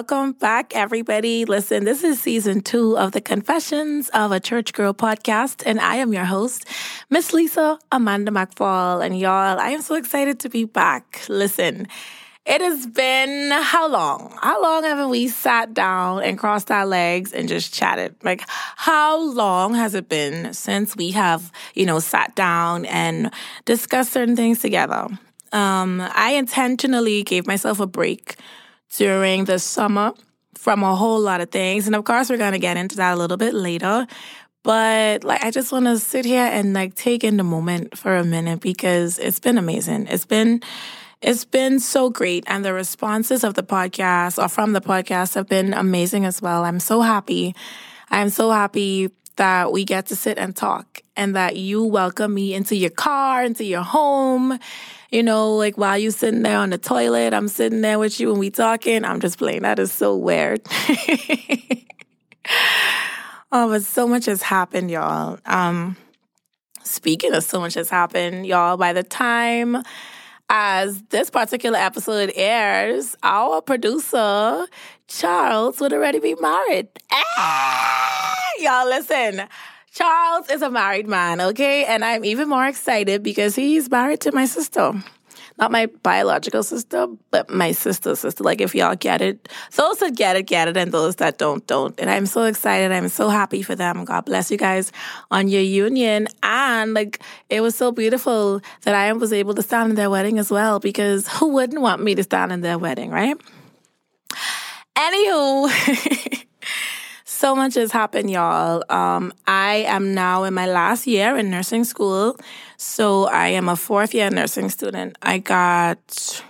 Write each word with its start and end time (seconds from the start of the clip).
welcome 0.00 0.32
back, 0.32 0.74
everybody. 0.74 1.44
Listen, 1.44 1.84
this 1.84 2.02
is 2.02 2.18
season 2.18 2.62
two 2.62 2.96
of 2.96 3.12
the 3.12 3.20
Confessions 3.20 4.08
of 4.14 4.32
a 4.32 4.40
Church 4.40 4.72
Girl 4.72 4.94
podcast, 4.94 5.62
and 5.66 5.78
I 5.78 5.96
am 5.96 6.14
your 6.14 6.24
host, 6.24 6.64
Miss 7.10 7.32
Leesa 7.32 7.78
Amanda 7.92 8.32
McFall. 8.32 9.04
And 9.04 9.20
y'all, 9.20 9.60
I 9.60 9.68
am 9.68 9.82
so 9.82 9.96
excited 9.96 10.40
to 10.40 10.48
be 10.48 10.64
back. 10.64 11.22
Listen, 11.28 11.86
it 12.46 12.62
has 12.62 12.86
been 12.86 13.50
how 13.50 13.90
long? 13.90 14.38
How 14.40 14.62
long 14.62 14.84
haven't 14.84 15.10
we 15.10 15.28
sat 15.28 15.74
down 15.74 16.22
and 16.22 16.38
crossed 16.38 16.70
our 16.70 16.86
legs 16.86 17.34
and 17.34 17.46
just 17.46 17.74
chatted? 17.74 18.14
Like, 18.22 18.42
how 18.48 19.20
long 19.20 19.74
has 19.74 19.94
it 19.94 20.08
been 20.08 20.54
since 20.54 20.96
we 20.96 21.10
have, 21.10 21.52
you 21.74 21.84
know, 21.84 21.98
sat 21.98 22.34
down 22.34 22.86
and 22.86 23.30
discussed 23.66 24.14
certain 24.14 24.34
things 24.34 24.60
together? 24.60 25.08
Um, 25.52 26.00
I 26.14 26.36
intentionally 26.38 27.22
gave 27.22 27.46
myself 27.46 27.80
a 27.80 27.86
break 27.86 28.38
during 28.96 29.44
the 29.44 29.58
summer 29.58 30.12
from 30.54 30.82
a 30.82 30.94
whole 30.94 31.20
lot 31.20 31.40
of 31.40 31.50
things. 31.50 31.86
And 31.86 31.96
of 31.96 32.04
course, 32.04 32.28
we're 32.28 32.36
going 32.36 32.52
to 32.52 32.58
get 32.58 32.76
into 32.76 32.96
that 32.96 33.14
a 33.14 33.16
little 33.16 33.36
bit 33.36 33.54
later. 33.54 34.06
But 34.62 35.24
like, 35.24 35.42
I 35.42 35.50
just 35.50 35.72
want 35.72 35.86
to 35.86 35.98
sit 35.98 36.24
here 36.24 36.44
and 36.44 36.74
like 36.74 36.94
take 36.94 37.24
in 37.24 37.36
the 37.36 37.42
moment 37.42 37.96
for 37.96 38.14
a 38.16 38.24
minute 38.24 38.60
because 38.60 39.18
it's 39.18 39.40
been 39.40 39.56
amazing. 39.56 40.06
It's 40.08 40.26
been, 40.26 40.60
it's 41.22 41.44
been 41.44 41.80
so 41.80 42.10
great. 42.10 42.44
And 42.46 42.64
the 42.64 42.74
responses 42.74 43.42
of 43.42 43.54
the 43.54 43.62
podcast 43.62 44.42
or 44.42 44.48
from 44.48 44.72
the 44.72 44.80
podcast 44.82 45.34
have 45.34 45.48
been 45.48 45.72
amazing 45.72 46.26
as 46.26 46.42
well. 46.42 46.64
I'm 46.64 46.80
so 46.80 47.00
happy. 47.00 47.54
I'm 48.10 48.28
so 48.28 48.50
happy 48.50 49.10
that 49.36 49.72
we 49.72 49.84
get 49.86 50.06
to 50.06 50.16
sit 50.16 50.36
and 50.36 50.54
talk 50.54 51.00
and 51.16 51.34
that 51.36 51.56
you 51.56 51.82
welcome 51.82 52.34
me 52.34 52.52
into 52.52 52.76
your 52.76 52.90
car, 52.90 53.42
into 53.42 53.64
your 53.64 53.82
home. 53.82 54.58
You 55.10 55.24
know, 55.24 55.56
like 55.56 55.76
while 55.76 55.98
you 55.98 56.12
sitting 56.12 56.42
there 56.42 56.58
on 56.58 56.70
the 56.70 56.78
toilet, 56.78 57.34
I'm 57.34 57.48
sitting 57.48 57.80
there 57.80 57.98
with 57.98 58.20
you 58.20 58.30
and 58.30 58.38
we 58.38 58.50
talking. 58.50 59.04
I'm 59.04 59.18
just 59.20 59.38
playing. 59.38 59.62
That 59.62 59.80
is 59.80 59.90
so 59.90 60.16
weird. 60.16 60.60
oh, 63.50 63.68
but 63.68 63.82
so 63.82 64.06
much 64.06 64.26
has 64.26 64.40
happened, 64.40 64.88
y'all. 64.90 65.38
Um, 65.46 65.96
speaking 66.84 67.34
of 67.34 67.42
so 67.42 67.58
much 67.58 67.74
has 67.74 67.90
happened, 67.90 68.46
y'all, 68.46 68.76
by 68.76 68.92
the 68.92 69.02
time 69.02 69.82
as 70.48 71.02
this 71.10 71.28
particular 71.28 71.78
episode 71.78 72.32
airs, 72.36 73.16
our 73.24 73.60
producer, 73.62 74.66
Charles, 75.08 75.80
would 75.80 75.92
already 75.92 76.20
be 76.20 76.36
married. 76.36 76.88
Ah! 77.12 78.36
Y'all, 78.58 78.88
listen. 78.88 79.48
Charles 79.92 80.48
is 80.48 80.62
a 80.62 80.70
married 80.70 81.08
man, 81.08 81.40
okay? 81.40 81.84
And 81.84 82.04
I'm 82.04 82.24
even 82.24 82.48
more 82.48 82.66
excited 82.66 83.22
because 83.22 83.56
he's 83.56 83.90
married 83.90 84.20
to 84.20 84.32
my 84.32 84.46
sister. 84.46 84.92
Not 85.58 85.72
my 85.72 85.86
biological 86.02 86.62
sister, 86.62 87.06
but 87.30 87.50
my 87.50 87.72
sister's 87.72 88.20
sister. 88.20 88.42
Like, 88.42 88.62
if 88.62 88.74
y'all 88.74 88.94
get 88.94 89.20
it, 89.20 89.48
those 89.74 89.98
that 89.98 90.16
get 90.16 90.36
it, 90.36 90.44
get 90.44 90.68
it, 90.68 90.76
and 90.76 90.90
those 90.90 91.16
that 91.16 91.36
don't, 91.36 91.66
don't. 91.66 91.98
And 92.00 92.08
I'm 92.08 92.24
so 92.24 92.44
excited. 92.44 92.92
I'm 92.92 93.08
so 93.08 93.28
happy 93.28 93.62
for 93.62 93.74
them. 93.74 94.06
God 94.06 94.24
bless 94.24 94.50
you 94.50 94.56
guys 94.56 94.90
on 95.30 95.48
your 95.48 95.60
union. 95.60 96.28
And, 96.42 96.94
like, 96.94 97.20
it 97.50 97.60
was 97.60 97.74
so 97.74 97.92
beautiful 97.92 98.62
that 98.82 98.94
I 98.94 99.12
was 99.12 99.34
able 99.34 99.54
to 99.54 99.62
stand 99.62 99.90
in 99.90 99.96
their 99.96 100.08
wedding 100.08 100.38
as 100.38 100.50
well, 100.50 100.78
because 100.80 101.28
who 101.28 101.48
wouldn't 101.48 101.82
want 101.82 102.02
me 102.02 102.14
to 102.14 102.22
stand 102.22 102.52
in 102.52 102.62
their 102.62 102.78
wedding, 102.78 103.10
right? 103.10 103.36
Anywho, 104.96 106.44
so 107.40 107.56
much 107.56 107.74
has 107.74 107.90
happened, 107.90 108.30
y'all. 108.30 108.84
Um, 108.90 109.32
I 109.46 109.76
am 109.88 110.12
now 110.12 110.44
in 110.44 110.52
my 110.52 110.66
last 110.66 111.06
year 111.06 111.38
in 111.38 111.50
nursing 111.50 111.84
school. 111.84 112.36
So 112.76 113.28
I 113.28 113.48
am 113.48 113.66
a 113.66 113.76
fourth 113.76 114.12
year 114.12 114.28
nursing 114.28 114.68
student. 114.68 115.16
I 115.22 115.38
got 115.38 116.44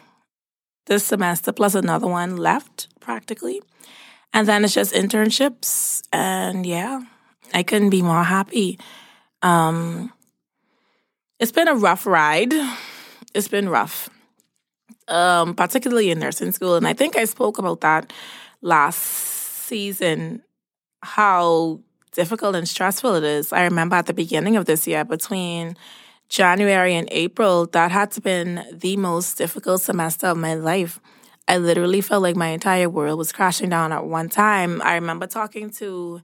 this 0.86 1.04
semester 1.04 1.52
plus 1.52 1.76
another 1.76 2.08
one 2.08 2.36
left 2.36 2.88
practically. 2.98 3.62
And 4.32 4.48
then 4.48 4.64
it's 4.64 4.74
just 4.74 4.92
internships. 4.92 6.02
And 6.12 6.66
yeah, 6.66 7.02
I 7.54 7.62
couldn't 7.62 7.90
be 7.90 8.02
more 8.02 8.24
happy. 8.24 8.76
Um, 9.42 10.12
it's 11.38 11.52
been 11.52 11.68
a 11.68 11.76
rough 11.76 12.04
ride. 12.04 12.52
It's 13.32 13.46
been 13.46 13.68
rough, 13.68 14.10
um, 15.06 15.54
particularly 15.54 16.10
in 16.10 16.18
nursing 16.18 16.50
school. 16.50 16.74
And 16.74 16.88
I 16.88 16.94
think 16.94 17.16
I 17.16 17.26
spoke 17.26 17.58
about 17.58 17.80
that 17.82 18.12
last 18.60 18.98
season 18.98 20.42
how 21.02 21.80
difficult 22.12 22.56
and 22.56 22.68
stressful 22.68 23.14
it 23.14 23.24
is. 23.24 23.52
I 23.52 23.64
remember 23.64 23.96
at 23.96 24.06
the 24.06 24.14
beginning 24.14 24.56
of 24.56 24.66
this 24.66 24.86
year, 24.86 25.04
between 25.04 25.76
January 26.28 26.94
and 26.94 27.08
April, 27.10 27.66
that 27.66 27.90
had 27.90 28.10
to 28.12 28.20
been 28.20 28.64
the 28.72 28.96
most 28.96 29.38
difficult 29.38 29.82
semester 29.82 30.28
of 30.28 30.36
my 30.36 30.54
life. 30.54 31.00
I 31.48 31.58
literally 31.58 32.00
felt 32.00 32.22
like 32.22 32.36
my 32.36 32.48
entire 32.48 32.88
world 32.88 33.18
was 33.18 33.32
crashing 33.32 33.70
down 33.70 33.92
at 33.92 34.04
one 34.04 34.28
time. 34.28 34.80
I 34.82 34.94
remember 34.94 35.26
talking 35.26 35.70
to 35.70 36.20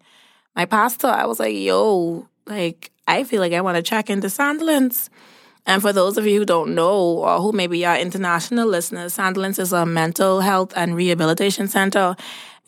my 0.55 0.67
pastor. 0.67 1.09
I 1.09 1.27
was 1.27 1.41
like, 1.41 1.57
yo, 1.57 2.29
like, 2.47 2.93
I 3.09 3.25
feel 3.25 3.41
like 3.41 3.53
I 3.53 3.61
want 3.61 3.77
to 3.77 3.83
check 3.83 4.09
into 4.09 4.29
Sandilands. 4.29 5.09
And 5.67 5.83
for 5.83 5.93
those 5.93 6.17
of 6.17 6.27
you 6.27 6.39
who 6.39 6.45
don't 6.45 6.77
know, 6.77 6.97
or 6.97 7.41
who 7.41 7.51
maybe 7.51 7.85
are 7.85 7.99
international 7.99 8.69
listeners, 8.69 9.17
Sandilands 9.17 9.59
is 9.59 9.73
a 9.73 9.85
mental 9.85 10.41
health 10.41 10.73
and 10.77 10.95
rehabilitation 10.95 11.67
center 11.67 12.15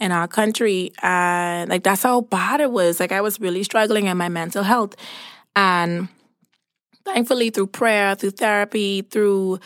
in 0.00 0.12
our 0.12 0.28
country. 0.28 0.92
And 1.02 1.70
like 1.70 1.82
that's 1.82 2.02
how 2.02 2.22
bad 2.22 2.60
it 2.60 2.70
was. 2.70 3.00
Like 3.00 3.12
I 3.12 3.20
was 3.20 3.40
really 3.40 3.62
struggling 3.62 4.06
in 4.06 4.16
my 4.16 4.28
mental 4.28 4.62
health. 4.62 4.94
And 5.56 6.08
thankfully 7.04 7.50
through 7.50 7.68
prayer, 7.68 8.14
through 8.14 8.30
therapy, 8.30 9.02
through 9.02 9.60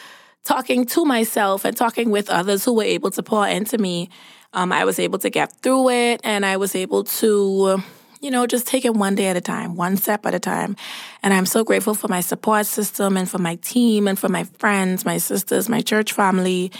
talking 0.44 0.86
to 0.86 1.04
myself 1.04 1.64
and 1.64 1.76
talking 1.76 2.10
with 2.10 2.30
others 2.30 2.64
who 2.64 2.74
were 2.74 2.82
able 2.82 3.10
to 3.10 3.22
pour 3.22 3.46
into 3.46 3.78
me, 3.78 4.08
um, 4.52 4.72
I 4.72 4.84
was 4.84 4.98
able 4.98 5.18
to 5.20 5.30
get 5.30 5.52
through 5.62 5.90
it 5.90 6.20
and 6.24 6.44
I 6.44 6.56
was 6.56 6.74
able 6.74 7.04
to, 7.04 7.82
you 8.20 8.30
know, 8.30 8.46
just 8.46 8.66
take 8.66 8.84
it 8.84 8.94
one 8.94 9.14
day 9.14 9.26
at 9.26 9.36
a 9.36 9.40
time, 9.40 9.76
one 9.76 9.96
step 9.96 10.26
at 10.26 10.34
a 10.34 10.38
time. 10.38 10.76
And 11.22 11.32
I'm 11.32 11.46
so 11.46 11.64
grateful 11.64 11.94
for 11.94 12.08
my 12.08 12.20
support 12.20 12.66
system 12.66 13.16
and 13.16 13.28
for 13.28 13.38
my 13.38 13.56
team 13.56 14.08
and 14.08 14.18
for 14.18 14.28
my 14.28 14.44
friends, 14.44 15.04
my 15.04 15.18
sisters, 15.18 15.68
my 15.68 15.80
church 15.80 16.12
family. 16.12 16.70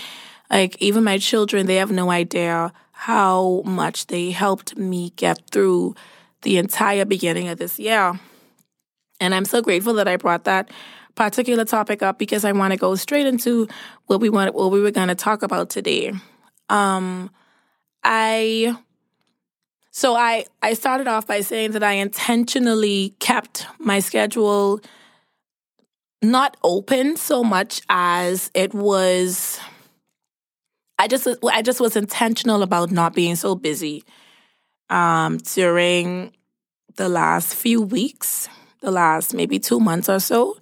Like 0.50 0.80
even 0.82 1.02
my 1.04 1.18
children, 1.18 1.66
they 1.66 1.76
have 1.76 1.90
no 1.90 2.10
idea 2.10 2.72
how 3.02 3.62
much 3.64 4.06
they 4.06 4.30
helped 4.30 4.76
me 4.76 5.10
get 5.16 5.40
through 5.50 5.92
the 6.42 6.56
entire 6.56 7.04
beginning 7.04 7.48
of 7.48 7.58
this 7.58 7.76
year. 7.76 8.12
And 9.18 9.34
I'm 9.34 9.44
so 9.44 9.60
grateful 9.60 9.94
that 9.94 10.06
I 10.06 10.16
brought 10.16 10.44
that 10.44 10.70
particular 11.16 11.64
topic 11.64 12.00
up 12.00 12.16
because 12.16 12.44
I 12.44 12.52
want 12.52 12.72
to 12.72 12.78
go 12.78 12.94
straight 12.94 13.26
into 13.26 13.66
what 14.06 14.20
we 14.20 14.30
want 14.30 14.54
what 14.54 14.70
we 14.70 14.80
were 14.80 14.92
going 14.92 15.08
to 15.08 15.16
talk 15.16 15.42
about 15.42 15.68
today. 15.68 16.12
Um 16.68 17.28
I 18.04 18.76
so 19.90 20.14
I 20.14 20.44
I 20.62 20.74
started 20.74 21.08
off 21.08 21.26
by 21.26 21.40
saying 21.40 21.72
that 21.72 21.82
I 21.82 21.94
intentionally 21.94 23.16
kept 23.18 23.66
my 23.80 23.98
schedule 23.98 24.80
not 26.22 26.56
open 26.62 27.16
so 27.16 27.42
much 27.42 27.82
as 27.88 28.48
it 28.54 28.72
was 28.72 29.58
I 31.02 31.08
just 31.08 31.26
I 31.50 31.62
just 31.62 31.80
was 31.80 31.96
intentional 31.96 32.62
about 32.62 32.92
not 32.92 33.12
being 33.12 33.34
so 33.34 33.56
busy 33.56 34.04
um, 34.88 35.38
during 35.38 36.32
the 36.94 37.08
last 37.08 37.56
few 37.56 37.82
weeks, 37.82 38.48
the 38.82 38.92
last 38.92 39.34
maybe 39.34 39.58
two 39.58 39.80
months 39.80 40.08
or 40.08 40.20
so. 40.20 40.58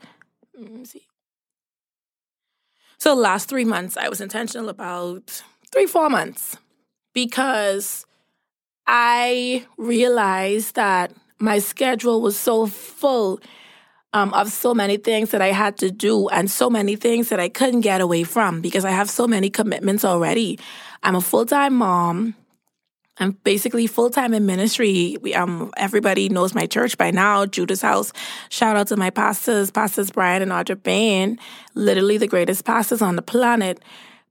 So 2.96 3.14
last 3.14 3.50
three 3.50 3.66
months, 3.66 3.98
I 3.98 4.08
was 4.08 4.22
intentional 4.22 4.70
about 4.70 5.42
three, 5.72 5.84
four 5.84 6.08
months 6.08 6.56
because 7.12 8.06
I 8.86 9.66
realized 9.76 10.74
that 10.76 11.12
my 11.38 11.58
schedule 11.58 12.22
was 12.22 12.38
so 12.38 12.64
full 12.66 13.40
um, 14.12 14.32
of 14.34 14.50
so 14.50 14.74
many 14.74 14.96
things 14.96 15.30
that 15.30 15.40
I 15.40 15.48
had 15.48 15.78
to 15.78 15.90
do 15.90 16.28
and 16.28 16.50
so 16.50 16.68
many 16.68 16.96
things 16.96 17.28
that 17.28 17.38
I 17.38 17.48
couldn't 17.48 17.82
get 17.82 18.00
away 18.00 18.24
from 18.24 18.60
because 18.60 18.84
I 18.84 18.90
have 18.90 19.08
so 19.08 19.26
many 19.26 19.50
commitments 19.50 20.04
already. 20.04 20.58
I'm 21.02 21.14
a 21.14 21.20
full 21.20 21.46
time 21.46 21.74
mom. 21.74 22.34
I'm 23.18 23.32
basically 23.44 23.86
full 23.86 24.08
time 24.08 24.32
in 24.32 24.46
ministry. 24.46 25.16
We, 25.20 25.34
um, 25.34 25.70
everybody 25.76 26.30
knows 26.30 26.54
my 26.54 26.66
church 26.66 26.96
by 26.96 27.10
now, 27.10 27.44
Judah's 27.44 27.82
House. 27.82 28.12
Shout 28.48 28.76
out 28.76 28.88
to 28.88 28.96
my 28.96 29.10
pastors, 29.10 29.70
Pastors 29.70 30.10
Brian 30.10 30.40
and 30.42 30.50
Audra 30.50 30.82
Bain, 30.82 31.38
literally 31.74 32.16
the 32.16 32.26
greatest 32.26 32.64
pastors 32.64 33.02
on 33.02 33.16
the 33.16 33.22
planet. 33.22 33.82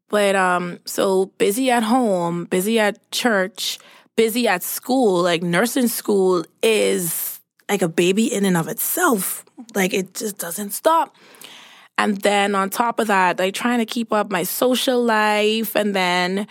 But 0.10 0.36
um, 0.36 0.80
so 0.86 1.28
busy 1.38 1.70
at 1.70 1.84
home, 1.84 2.46
busy 2.46 2.80
at 2.80 3.12
church, 3.12 3.78
busy 4.16 4.48
at 4.48 4.64
school. 4.64 5.22
Like 5.22 5.44
nursing 5.44 5.88
school 5.88 6.44
is 6.64 7.29
like 7.70 7.82
a 7.82 7.88
baby 7.88 8.34
in 8.34 8.46
and 8.46 8.58
of 8.58 8.68
itself. 8.68 9.46
Like 9.76 9.94
it 9.94 10.16
just 10.16 10.38
doesn't 10.38 10.72
stop. 10.72 11.16
And 11.98 12.22
then 12.22 12.56
on 12.56 12.70
top 12.70 13.00
of 13.00 13.08
that, 13.08 13.40
like 13.40 13.54
trying 13.54 13.80
to 13.80 13.86
keep 13.86 14.12
up 14.12 14.32
my 14.32 14.44
social 14.44 15.04
life 15.04 15.76
and 15.76 15.96
then 15.96 16.48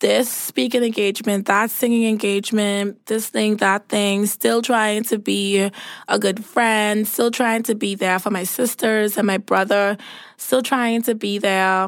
this 0.00 0.30
speaking 0.30 0.82
engagement, 0.82 1.46
that 1.46 1.70
singing 1.70 2.06
engagement, 2.06 3.06
this 3.06 3.28
thing, 3.28 3.56
that 3.58 3.88
thing, 3.88 4.26
still 4.26 4.60
trying 4.60 5.04
to 5.04 5.18
be 5.18 5.70
a 6.08 6.18
good 6.18 6.44
friend, 6.44 7.08
still 7.08 7.30
trying 7.30 7.62
to 7.62 7.74
be 7.74 7.94
there 7.94 8.18
for 8.18 8.30
my 8.30 8.44
sisters 8.44 9.16
and 9.16 9.26
my 9.26 9.38
brother, 9.38 9.96
still 10.36 10.62
trying 10.62 11.02
to 11.02 11.14
be 11.14 11.38
there 11.38 11.86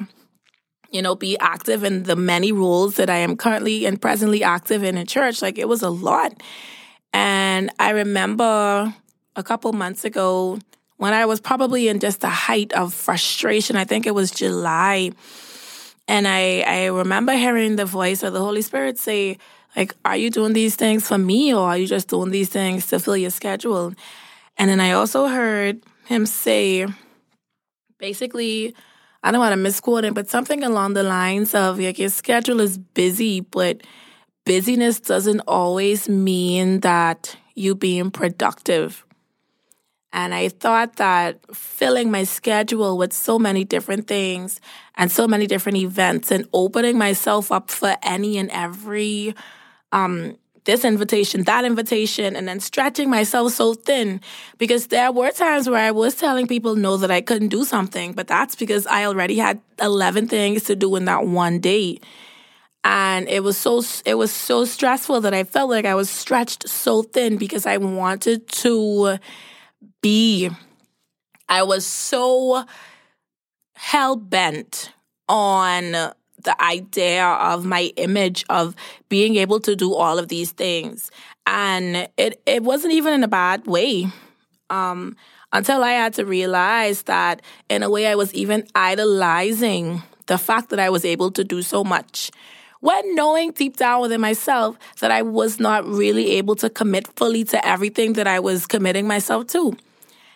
you 0.91 1.03
know, 1.03 1.15
be 1.15 1.39
active 1.39 1.85
in 1.85 2.05
the 2.05 2.17
many 2.17 2.51
roles 2.51 2.97
that 2.97 3.11
I 3.11 3.17
am 3.17 3.37
currently 3.37 3.85
and 3.85 4.01
presently 4.01 4.43
active 4.43 4.83
in 4.83 4.97
in 4.97 5.07
church. 5.07 5.43
Like 5.43 5.59
it 5.59 5.69
was 5.69 5.83
a 5.83 5.91
lot. 5.91 6.43
And 7.59 7.73
I 7.81 7.91
remember 7.91 8.95
a 9.35 9.43
couple 9.43 9.73
months 9.73 10.05
ago 10.05 10.61
when 10.97 11.13
I 11.13 11.27
was 11.27 11.41
probably 11.41 11.89
in 11.89 11.99
just 11.99 12.21
the 12.21 12.29
height 12.29 12.73
of 12.73 12.95
frustration. 12.95 13.75
I 13.75 13.85
think 13.85 14.07
it 14.07 14.15
was 14.15 14.31
July. 14.31 15.11
And 16.07 16.29
I, 16.29 16.61
I 16.61 16.85
remember 16.87 17.33
hearing 17.33 17.75
the 17.75 17.85
voice 17.85 18.23
of 18.23 18.33
the 18.33 18.39
Holy 18.39 18.63
Spirit 18.63 18.97
say, 18.97 19.39
like, 19.75 19.93
are 20.05 20.17
you 20.17 20.31
doing 20.31 20.53
these 20.53 20.77
things 20.77 21.09
for 21.09 21.19
me 21.19 21.53
or 21.53 21.67
are 21.71 21.77
you 21.77 21.89
just 21.89 22.07
doing 22.07 22.31
these 22.31 22.49
things 22.49 22.87
to 22.87 23.01
fill 23.01 23.17
your 23.17 23.31
schedule? 23.31 23.93
And 24.57 24.71
then 24.71 24.79
I 24.79 24.93
also 24.93 25.27
heard 25.27 25.83
him 26.07 26.27
say, 26.27 26.87
basically, 27.99 28.73
I 29.25 29.33
don't 29.33 29.41
want 29.41 29.53
to 29.53 29.57
misquote 29.57 30.05
it, 30.05 30.15
but 30.15 30.31
something 30.31 30.63
along 30.63 30.95
the 30.95 31.03
lines 31.03 31.57
of 31.57 31.81
like 31.81 31.99
your 31.99 32.09
schedule 32.09 32.61
is 32.61 32.79
busy, 32.79 33.41
but 33.41 33.83
busyness 34.47 35.01
doesn't 35.01 35.41
always 35.41 36.09
mean 36.09 36.79
that 36.81 37.37
you 37.59 37.75
being 37.75 38.11
productive. 38.11 39.05
And 40.13 40.35
I 40.35 40.49
thought 40.49 40.97
that 40.97 41.39
filling 41.55 42.11
my 42.11 42.25
schedule 42.25 42.97
with 42.97 43.13
so 43.13 43.39
many 43.39 43.65
different 43.65 44.07
things 44.07 44.61
and 44.97 45.13
so 45.13 45.29
many 45.29 45.47
different 45.47 45.79
events 45.79 46.31
and 46.31 46.49
opening 46.53 46.97
myself 46.97 47.53
up 47.53 47.71
for 47.71 47.97
any 48.03 48.39
and 48.39 48.51
every 48.51 49.35
um, 49.93 50.37
this 50.69 50.85
invitation, 50.85 51.45
that 51.45 51.65
invitation, 51.65 52.37
and 52.37 52.47
then 52.47 52.61
stretching 52.61 53.09
myself 53.09 53.53
so 53.53 53.73
thin 53.73 54.21
because 54.59 54.89
there 54.89 55.11
were 55.11 55.31
times 55.31 55.67
where 55.69 55.83
I 55.83 55.91
was 55.91 56.15
telling 56.15 56.47
people 56.47 56.77
no 56.77 56.99
that 56.99 57.11
I 57.11 57.23
couldn't 57.23 57.49
do 57.49 57.65
something, 57.65 58.13
but 58.13 58.27
that's 58.27 58.55
because 58.55 58.87
I 58.87 59.07
already 59.07 59.39
had 59.39 59.63
11 59.81 60.29
things 60.29 60.65
to 60.65 60.77
do 60.77 60.95
in 60.97 61.07
that 61.07 61.27
one 61.27 61.59
day. 61.59 62.01
And 62.91 63.29
it 63.29 63.43
was 63.43 63.59
so 63.59 63.83
it 64.07 64.15
was 64.15 64.33
so 64.33 64.65
stressful 64.65 65.21
that 65.21 65.35
I 65.35 65.45
felt 65.45 65.69
like 65.69 65.85
I 65.85 65.95
was 65.95 66.09
stretched 66.09 66.67
so 66.67 67.03
thin 67.03 67.37
because 67.37 67.67
I 67.67 67.77
wanted 67.77 68.49
to 68.49 69.19
be 70.01 70.49
I 71.51 71.65
was 71.65 71.85
so 71.85 72.65
hell 73.75 74.17
bent 74.17 74.91
on 75.29 75.93
the 75.93 76.63
idea 76.63 77.27
of 77.27 77.67
my 77.67 77.93
image 77.97 78.47
of 78.49 78.75
being 79.11 79.37
able 79.37 79.61
to 79.61 79.77
do 79.77 79.95
all 79.95 80.19
of 80.19 80.29
these 80.29 80.53
things. 80.53 81.11
And 81.47 82.09
it, 82.17 82.41
it 82.47 82.63
wasn't 82.63 82.95
even 82.95 83.13
in 83.13 83.23
a 83.23 83.29
bad 83.29 83.67
way. 83.67 84.07
Um, 84.71 85.15
until 85.53 85.85
I 85.85 85.91
had 85.91 86.15
to 86.15 86.25
realize 86.25 87.03
that 87.03 87.43
in 87.69 87.83
a 87.83 87.91
way 87.91 88.07
I 88.07 88.15
was 88.15 88.33
even 88.33 88.67
idolizing 88.75 90.03
the 90.25 90.39
fact 90.39 90.71
that 90.71 90.79
I 90.79 90.89
was 90.89 91.05
able 91.05 91.31
to 91.33 91.45
do 91.45 91.61
so 91.61 91.85
much. 91.85 92.31
When 92.81 93.15
knowing 93.15 93.53
deep 93.53 93.77
down 93.77 94.03
within 94.03 94.21
myself 94.21 94.79
that 95.01 95.11
I 95.11 95.23
was 95.23 95.59
not 95.59 95.85
really 95.87 96.33
able 96.33 96.55
to 96.57 96.71
commit 96.71 97.09
fully 97.17 97.45
to 97.45 97.67
everything 97.67 98.13
that 98.15 98.27
I 98.27 98.41
was 98.41 98.67
committing 98.67 99.07
myself 99.07 99.49
to. 99.49 99.77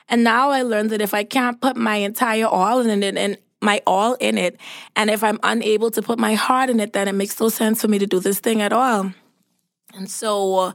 And 0.09 0.25
now 0.25 0.51
I 0.51 0.63
learned 0.63 0.91
that 0.91 1.01
if 1.01 1.15
I 1.15 1.25
can't 1.25 1.61
put 1.61 1.77
my 1.77 1.97
entire 1.97 2.47
all 2.47 2.81
in 2.81 3.03
it 3.03 3.17
and 3.17 3.39
my 3.63 3.81
all 3.87 4.15
in 4.15 4.37
it. 4.37 4.59
And 4.97 5.09
if 5.09 5.23
I'm 5.23 5.39
unable 5.43 5.91
to 5.93 6.03
put 6.03 6.19
my 6.19 6.35
heart 6.35 6.69
in 6.69 6.81
it, 6.81 6.93
then 6.93 7.09
it 7.09 7.15
makes 7.15 7.41
no 7.41 7.49
sense 7.49 7.81
for 7.81 7.89
me 7.89 7.99
to 7.99 8.07
do 8.07 8.19
this 8.19 8.41
thing 8.41 8.61
at 8.61 8.73
all. 8.73 9.13
And 9.95 10.11
so, 10.11 10.75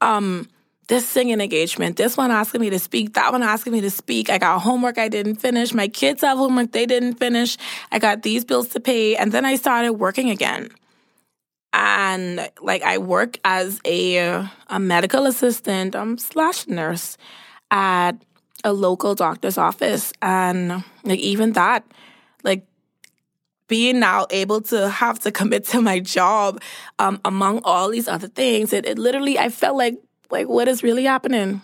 um, 0.00 0.48
this 0.88 1.08
singing 1.08 1.40
engagement, 1.40 1.96
this 1.96 2.16
one 2.16 2.32
asking 2.32 2.60
me 2.60 2.70
to 2.70 2.78
speak, 2.78 3.14
that 3.14 3.30
one 3.32 3.44
asking 3.44 3.72
me 3.72 3.80
to 3.80 3.90
speak. 3.90 4.28
I 4.28 4.38
got 4.38 4.58
homework 4.58 4.98
I 4.98 5.08
didn't 5.08 5.36
finish. 5.36 5.72
My 5.72 5.86
kids 5.86 6.20
have 6.22 6.36
homework 6.36 6.72
they 6.72 6.84
didn't 6.84 7.14
finish. 7.14 7.56
I 7.92 8.00
got 8.00 8.22
these 8.22 8.44
bills 8.44 8.68
to 8.70 8.80
pay. 8.80 9.14
And 9.14 9.30
then 9.30 9.44
I 9.44 9.54
started 9.54 9.92
working 9.94 10.30
again. 10.30 10.70
And 11.72 12.50
like 12.60 12.82
I 12.82 12.98
work 12.98 13.38
as 13.44 13.80
a, 13.84 14.44
a 14.68 14.80
medical 14.80 15.26
assistant 15.26 15.94
um, 15.94 16.18
slash 16.18 16.66
nurse 16.66 17.16
at 17.70 18.12
a 18.64 18.72
local 18.72 19.14
doctor's 19.14 19.56
office. 19.56 20.12
And 20.20 20.84
like 21.04 21.20
even 21.20 21.52
that, 21.52 21.84
like 22.42 22.66
being 23.70 24.00
now 24.00 24.26
able 24.30 24.60
to 24.60 24.90
have 24.90 25.20
to 25.20 25.30
commit 25.30 25.64
to 25.64 25.80
my 25.80 26.00
job 26.00 26.60
um, 26.98 27.20
among 27.24 27.60
all 27.62 27.88
these 27.88 28.08
other 28.08 28.26
things 28.26 28.72
it, 28.72 28.84
it 28.84 28.98
literally 28.98 29.38
i 29.38 29.48
felt 29.48 29.76
like 29.76 29.96
like 30.28 30.48
what 30.48 30.66
is 30.66 30.82
really 30.82 31.04
happening 31.04 31.62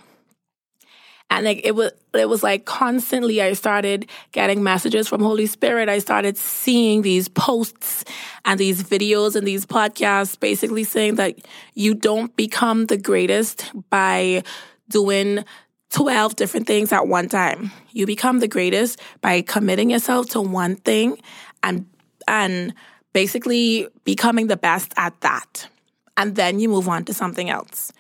and 1.31 1.45
like 1.45 1.61
it 1.65 1.75
was 1.75 1.93
it 2.15 2.29
was 2.29 2.43
like 2.43 2.65
constantly 2.65 3.43
i 3.43 3.53
started 3.53 4.09
getting 4.33 4.63
messages 4.63 5.09
from 5.09 5.21
holy 5.21 5.47
spirit 5.47 5.89
i 5.89 5.99
started 5.99 6.37
seeing 6.37 7.03
these 7.03 7.29
posts 7.29 8.05
and 8.45 8.61
these 8.61 8.83
videos 8.83 9.37
and 9.37 9.47
these 9.47 9.67
podcasts 9.67 10.39
basically 10.39 10.85
saying 10.85 11.17
that 11.17 11.35
you 11.75 11.95
don't 11.95 12.35
become 12.37 12.87
the 12.87 12.97
greatest 12.97 13.73
by 13.91 14.43
doing 14.89 15.45
12 15.91 16.37
different 16.37 16.67
things 16.67 16.93
at 16.93 17.07
one 17.07 17.29
time. 17.29 17.71
You 17.93 18.07
become 18.07 18.41
the 18.41 18.49
greatest 18.49 19.01
by 19.21 19.43
committing 19.43 19.91
yourself 19.91 20.29
to 20.31 20.41
one 20.41 20.77
thing 20.77 21.19
and 21.63 21.87
and 22.29 22.75
basically 23.13 23.89
becoming 24.05 24.49
the 24.49 24.57
best 24.57 24.93
at 24.97 25.19
that. 25.21 25.69
And 26.17 26.35
then 26.35 26.61
you 26.61 26.69
move 26.69 26.89
on 26.89 27.05
to 27.05 27.15
something 27.15 27.51
else. 27.51 27.93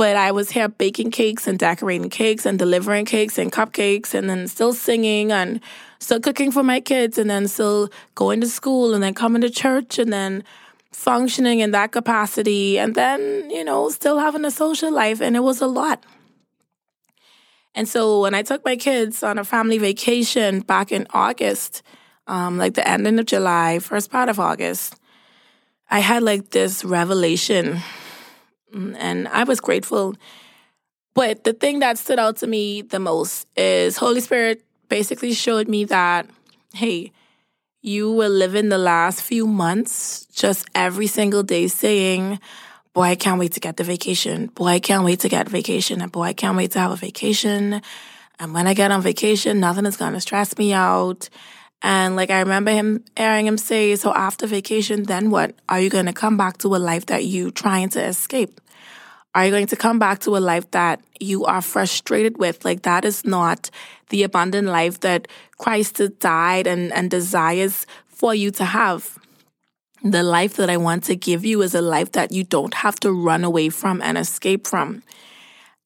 But 0.00 0.16
I 0.16 0.32
was 0.32 0.48
here 0.48 0.66
baking 0.66 1.10
cakes 1.10 1.46
and 1.46 1.58
decorating 1.58 2.08
cakes 2.08 2.46
and 2.46 2.58
delivering 2.58 3.04
cakes 3.04 3.36
and 3.36 3.52
cupcakes 3.52 4.14
and 4.14 4.30
then 4.30 4.48
still 4.48 4.72
singing 4.72 5.30
and 5.30 5.60
still 5.98 6.18
cooking 6.18 6.50
for 6.50 6.62
my 6.62 6.80
kids 6.80 7.18
and 7.18 7.28
then 7.28 7.46
still 7.46 7.90
going 8.14 8.40
to 8.40 8.46
school 8.46 8.94
and 8.94 9.02
then 9.02 9.12
coming 9.12 9.42
to 9.42 9.50
church 9.50 9.98
and 9.98 10.10
then 10.10 10.42
functioning 10.90 11.60
in 11.60 11.72
that 11.72 11.92
capacity 11.92 12.78
and 12.78 12.94
then, 12.94 13.50
you 13.50 13.62
know, 13.62 13.90
still 13.90 14.18
having 14.18 14.46
a 14.46 14.50
social 14.50 14.90
life. 14.90 15.20
And 15.20 15.36
it 15.36 15.40
was 15.40 15.60
a 15.60 15.66
lot. 15.66 16.02
And 17.74 17.86
so 17.86 18.22
when 18.22 18.34
I 18.34 18.40
took 18.40 18.64
my 18.64 18.76
kids 18.76 19.22
on 19.22 19.36
a 19.36 19.44
family 19.44 19.76
vacation 19.76 20.60
back 20.60 20.92
in 20.92 21.06
August, 21.10 21.82
um, 22.26 22.56
like 22.56 22.72
the 22.72 22.88
ending 22.88 23.18
of 23.18 23.26
July, 23.26 23.80
first 23.80 24.10
part 24.10 24.30
of 24.30 24.40
August, 24.40 24.98
I 25.90 25.98
had 25.98 26.22
like 26.22 26.52
this 26.52 26.86
revelation 26.86 27.80
and 28.72 29.28
I 29.28 29.44
was 29.44 29.60
grateful. 29.60 30.14
But 31.14 31.44
the 31.44 31.52
thing 31.52 31.80
that 31.80 31.98
stood 31.98 32.18
out 32.18 32.38
to 32.38 32.46
me 32.46 32.82
the 32.82 33.00
most 33.00 33.46
is 33.56 33.96
Holy 33.96 34.20
Spirit 34.20 34.64
basically 34.88 35.32
showed 35.32 35.68
me 35.68 35.84
that, 35.84 36.28
hey, 36.74 37.12
you 37.82 38.12
were 38.12 38.28
living 38.28 38.68
the 38.68 38.78
last 38.78 39.22
few 39.22 39.46
months 39.46 40.26
just 40.26 40.66
every 40.74 41.06
single 41.06 41.42
day 41.42 41.66
saying, 41.66 42.38
boy, 42.92 43.02
I 43.02 43.14
can't 43.14 43.38
wait 43.38 43.52
to 43.52 43.60
get 43.60 43.76
the 43.76 43.84
vacation. 43.84 44.46
Boy, 44.48 44.66
I 44.66 44.80
can't 44.80 45.04
wait 45.04 45.20
to 45.20 45.28
get 45.28 45.48
vacation. 45.48 46.02
And 46.02 46.12
boy, 46.12 46.24
I 46.24 46.32
can't 46.32 46.56
wait 46.56 46.72
to 46.72 46.80
have 46.80 46.90
a 46.90 46.96
vacation. 46.96 47.80
And 48.38 48.54
when 48.54 48.66
I 48.66 48.74
get 48.74 48.90
on 48.90 49.02
vacation, 49.02 49.60
nothing 49.60 49.86
is 49.86 49.96
going 49.96 50.12
to 50.12 50.20
stress 50.20 50.56
me 50.58 50.72
out. 50.72 51.28
And 51.82 52.14
like, 52.16 52.30
I 52.30 52.40
remember 52.40 52.70
him 52.70 53.04
hearing 53.16 53.46
him 53.46 53.56
say, 53.56 53.96
so 53.96 54.12
after 54.12 54.46
vacation, 54.46 55.04
then 55.04 55.30
what? 55.30 55.54
Are 55.68 55.80
you 55.80 55.88
going 55.88 56.06
to 56.06 56.12
come 56.12 56.36
back 56.36 56.58
to 56.58 56.76
a 56.76 56.78
life 56.78 57.06
that 57.06 57.24
you 57.24 57.50
trying 57.50 57.88
to 57.90 58.04
escape? 58.04 58.60
Are 59.34 59.44
you 59.44 59.50
going 59.50 59.68
to 59.68 59.76
come 59.76 59.98
back 59.98 60.18
to 60.20 60.36
a 60.36 60.38
life 60.38 60.70
that 60.72 61.00
you 61.20 61.44
are 61.44 61.62
frustrated 61.62 62.36
with? 62.38 62.64
Like 62.64 62.82
that 62.82 63.04
is 63.04 63.24
not 63.24 63.70
the 64.08 64.24
abundant 64.24 64.68
life 64.68 65.00
that 65.00 65.28
Christ 65.56 66.00
died 66.18 66.66
and, 66.66 66.92
and 66.92 67.10
desires 67.10 67.86
for 68.08 68.34
you 68.34 68.50
to 68.52 68.64
have. 68.64 69.18
The 70.02 70.22
life 70.22 70.56
that 70.56 70.68
I 70.68 70.76
want 70.76 71.04
to 71.04 71.16
give 71.16 71.44
you 71.44 71.62
is 71.62 71.74
a 71.74 71.82
life 71.82 72.12
that 72.12 72.32
you 72.32 72.42
don't 72.42 72.74
have 72.74 72.98
to 73.00 73.12
run 73.12 73.44
away 73.44 73.68
from 73.68 74.02
and 74.02 74.18
escape 74.18 74.66
from. 74.66 75.02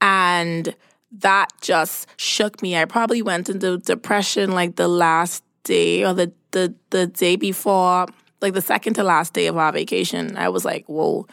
And 0.01 0.75
that 1.21 1.51
just 1.61 2.09
shook 2.17 2.63
me. 2.63 2.77
I 2.77 2.87
probably 2.87 3.23
went 3.23 3.49
into 3.49 3.79
depression 3.79 4.53
like 4.53 4.77
the 4.77 4.89
last 4.89 5.44
day 5.65 6.05
or 6.05 6.15
the, 6.15 6.33
the, 6.53 6.75
the 6.91 7.07
day 7.07 7.37
before, 7.37 8.07
like 8.41 8.55
the 8.55 8.63
second 8.63 8.95
to 8.95 9.03
last 9.03 9.33
day 9.33 9.47
of 9.47 9.57
our 9.57 9.73
vacation. 9.73 10.37
I 10.37 10.49
was 10.49 10.65
like, 10.65 10.87
whoa. 10.87 11.27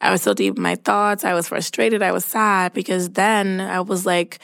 I 0.00 0.10
was 0.10 0.22
so 0.22 0.34
deep 0.34 0.56
in 0.56 0.62
my 0.62 0.74
thoughts. 0.74 1.24
I 1.24 1.34
was 1.34 1.48
frustrated. 1.48 2.02
I 2.02 2.10
was 2.10 2.24
sad 2.24 2.72
because 2.72 3.10
then 3.10 3.60
I 3.60 3.80
was 3.80 4.04
like 4.04 4.40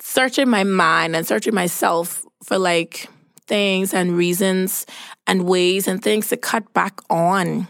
searching 0.00 0.48
my 0.48 0.64
mind 0.64 1.14
and 1.14 1.26
searching 1.26 1.54
myself 1.54 2.24
for 2.42 2.58
like 2.58 3.08
things 3.46 3.92
and 3.92 4.16
reasons 4.16 4.86
and 5.26 5.46
ways 5.46 5.86
and 5.86 6.02
things 6.02 6.28
to 6.28 6.36
cut 6.36 6.72
back 6.72 7.00
on 7.10 7.68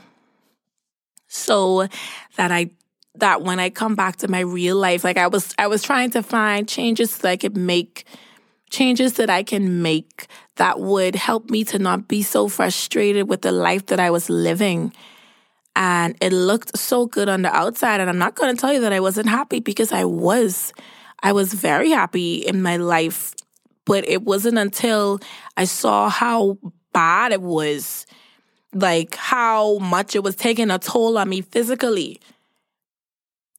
so 1.28 1.88
that 2.36 2.52
I 2.52 2.70
that 3.16 3.42
when 3.42 3.58
I 3.58 3.68
come 3.68 3.94
back 3.94 4.16
to 4.16 4.28
my 4.28 4.40
real 4.40 4.76
life 4.76 5.02
like 5.04 5.16
I 5.16 5.26
was 5.26 5.54
I 5.58 5.66
was 5.66 5.82
trying 5.82 6.10
to 6.10 6.22
find 6.22 6.68
changes 6.68 7.18
that 7.18 7.28
I 7.28 7.36
could 7.36 7.56
make 7.56 8.06
changes 8.72 9.14
that 9.14 9.30
I 9.30 9.44
can 9.44 9.82
make 9.82 10.26
that 10.56 10.80
would 10.80 11.14
help 11.14 11.50
me 11.50 11.62
to 11.64 11.78
not 11.78 12.08
be 12.08 12.22
so 12.22 12.48
frustrated 12.48 13.28
with 13.28 13.42
the 13.42 13.52
life 13.52 13.86
that 13.86 14.00
I 14.00 14.10
was 14.10 14.28
living 14.28 14.92
and 15.76 16.16
it 16.20 16.32
looked 16.32 16.76
so 16.76 17.06
good 17.06 17.28
on 17.28 17.42
the 17.42 17.54
outside 17.54 18.00
and 18.00 18.10
I'm 18.10 18.18
not 18.18 18.34
going 18.34 18.54
to 18.54 18.60
tell 18.60 18.72
you 18.72 18.80
that 18.80 18.92
I 18.92 19.00
wasn't 19.00 19.28
happy 19.28 19.60
because 19.60 19.92
I 19.92 20.04
was 20.04 20.72
I 21.22 21.32
was 21.32 21.54
very 21.54 21.90
happy 21.90 22.36
in 22.36 22.62
my 22.62 22.76
life 22.78 23.34
but 23.84 24.08
it 24.08 24.22
wasn't 24.22 24.58
until 24.58 25.20
I 25.56 25.64
saw 25.64 26.08
how 26.08 26.58
bad 26.92 27.32
it 27.32 27.42
was, 27.42 28.06
like 28.72 29.14
how 29.16 29.78
much 29.78 30.14
it 30.14 30.22
was 30.22 30.36
taking 30.36 30.70
a 30.70 30.78
toll 30.78 31.18
on 31.18 31.28
me 31.28 31.40
physically. 31.40 32.20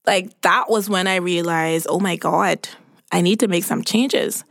Like 0.06 0.42
that 0.42 0.70
was 0.70 0.90
when 0.90 1.08
I 1.08 1.18
realized, 1.18 1.88
oh 1.90 2.00
my 2.00 2.16
God, 2.16 2.68
I 3.12 3.22
need 3.22 3.40
to 3.42 3.48
make 3.48 3.64
some 3.64 3.84
changes. 3.84 4.44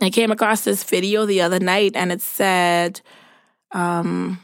I 0.00 0.10
came 0.10 0.30
across 0.30 0.62
this 0.62 0.84
video 0.84 1.26
the 1.26 1.40
other 1.40 1.58
night 1.58 1.92
and 1.94 2.12
it 2.12 2.20
said, 2.20 3.00
um, 3.72 4.40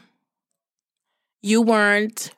you 1.41 1.61
weren't 1.61 2.31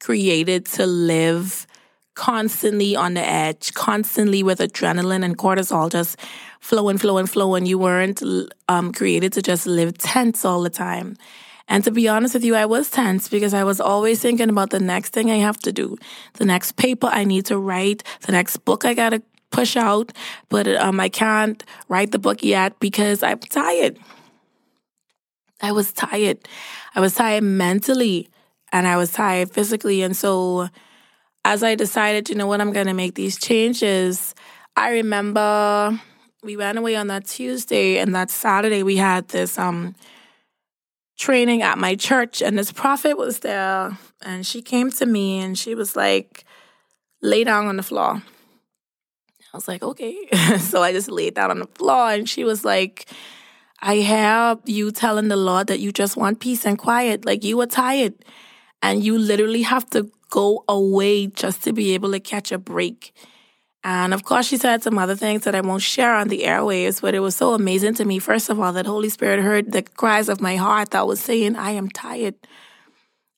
created 0.00 0.66
to 0.66 0.86
live 0.86 1.66
constantly 2.14 2.96
on 2.96 3.14
the 3.14 3.20
edge, 3.20 3.74
constantly 3.74 4.42
with 4.42 4.60
adrenaline 4.60 5.24
and 5.24 5.36
cortisol 5.36 5.90
just 5.90 6.18
flowing, 6.60 6.96
flowing, 6.96 7.26
flowing. 7.26 7.66
You 7.66 7.78
weren't 7.78 8.22
um, 8.68 8.92
created 8.92 9.32
to 9.34 9.42
just 9.42 9.66
live 9.66 9.98
tense 9.98 10.44
all 10.44 10.62
the 10.62 10.70
time. 10.70 11.16
And 11.66 11.82
to 11.84 11.90
be 11.90 12.08
honest 12.08 12.34
with 12.34 12.44
you, 12.44 12.54
I 12.54 12.66
was 12.66 12.90
tense 12.90 13.28
because 13.28 13.54
I 13.54 13.64
was 13.64 13.80
always 13.80 14.20
thinking 14.20 14.50
about 14.50 14.70
the 14.70 14.80
next 14.80 15.12
thing 15.12 15.30
I 15.30 15.36
have 15.36 15.58
to 15.60 15.72
do, 15.72 15.96
the 16.34 16.44
next 16.44 16.72
paper 16.76 17.08
I 17.10 17.24
need 17.24 17.46
to 17.46 17.58
write, 17.58 18.02
the 18.22 18.32
next 18.32 18.58
book 18.58 18.84
I 18.84 18.94
gotta 18.94 19.22
push 19.54 19.76
out, 19.76 20.12
but 20.48 20.66
um, 20.66 20.98
I 20.98 21.08
can't 21.08 21.62
write 21.88 22.10
the 22.10 22.18
book 22.18 22.42
yet 22.42 22.78
because 22.80 23.22
I'm 23.22 23.38
tired. 23.38 23.98
I 25.60 25.70
was 25.70 25.92
tired. 25.92 26.38
I 26.94 27.00
was 27.00 27.14
tired 27.14 27.44
mentally 27.44 28.28
and 28.72 28.86
I 28.86 28.96
was 28.96 29.12
tired 29.12 29.52
physically. 29.52 30.02
And 30.02 30.16
so 30.16 30.68
as 31.44 31.62
I 31.62 31.76
decided, 31.76 32.28
you 32.28 32.34
know 32.34 32.48
what, 32.48 32.60
I'm 32.60 32.72
going 32.72 32.88
to 32.88 32.94
make 32.94 33.14
these 33.14 33.38
changes, 33.38 34.34
I 34.76 34.90
remember 34.90 36.00
we 36.42 36.56
went 36.56 36.76
away 36.76 36.96
on 36.96 37.06
that 37.06 37.26
Tuesday 37.26 37.98
and 37.98 38.14
that 38.14 38.30
Saturday 38.30 38.82
we 38.82 38.96
had 38.96 39.28
this 39.28 39.56
um 39.58 39.94
training 41.16 41.62
at 41.62 41.78
my 41.78 41.94
church 41.94 42.42
and 42.42 42.58
this 42.58 42.72
prophet 42.72 43.16
was 43.16 43.38
there 43.38 43.96
and 44.20 44.44
she 44.44 44.60
came 44.60 44.90
to 44.90 45.06
me 45.06 45.38
and 45.38 45.56
she 45.56 45.76
was 45.76 45.94
like 45.94 46.44
lay 47.22 47.44
down 47.44 47.66
on 47.66 47.76
the 47.76 47.84
floor 47.84 48.20
i 49.54 49.56
was 49.56 49.68
like 49.68 49.82
okay. 49.82 50.16
So 50.58 50.82
i 50.82 50.92
just 50.92 51.10
laid 51.10 51.34
down 51.34 51.50
on 51.50 51.60
the 51.60 51.66
floor 51.78 52.10
and 52.10 52.28
she 52.28 52.44
was 52.44 52.64
like 52.64 53.06
i 53.80 53.96
have 53.96 54.60
you 54.66 54.90
telling 54.90 55.28
the 55.28 55.36
lord 55.36 55.68
that 55.68 55.80
you 55.80 55.92
just 55.92 56.16
want 56.16 56.40
peace 56.40 56.66
and 56.66 56.78
quiet 56.78 57.24
like 57.24 57.42
you 57.44 57.56
were 57.56 57.66
tired 57.66 58.14
and 58.84 59.02
you 59.02 59.18
literally 59.18 59.62
have 59.62 59.88
to 59.90 60.10
go 60.28 60.64
away 60.68 61.28
just 61.28 61.62
to 61.62 61.72
be 61.72 61.94
able 61.94 62.10
to 62.10 62.20
catch 62.20 62.52
a 62.52 62.58
break. 62.58 63.14
And 63.82 64.12
of 64.12 64.24
course, 64.24 64.46
she 64.46 64.56
said 64.56 64.82
some 64.82 64.98
other 64.98 65.14
things 65.14 65.44
that 65.44 65.54
I 65.54 65.60
won't 65.60 65.80
share 65.82 66.14
on 66.14 66.28
the 66.28 66.42
airwaves, 66.42 67.00
but 67.00 67.14
it 67.14 67.20
was 67.20 67.36
so 67.36 67.54
amazing 67.54 67.94
to 67.94 68.04
me, 68.04 68.18
first 68.18 68.50
of 68.50 68.58
all, 68.58 68.72
that 68.72 68.84
Holy 68.84 69.08
Spirit 69.08 69.40
heard 69.40 69.72
the 69.72 69.82
cries 69.82 70.28
of 70.28 70.40
my 70.40 70.56
heart 70.56 70.90
that 70.90 71.06
was 71.06 71.20
saying, 71.20 71.54
I 71.54 71.70
am 71.70 71.88
tired. 71.88 72.34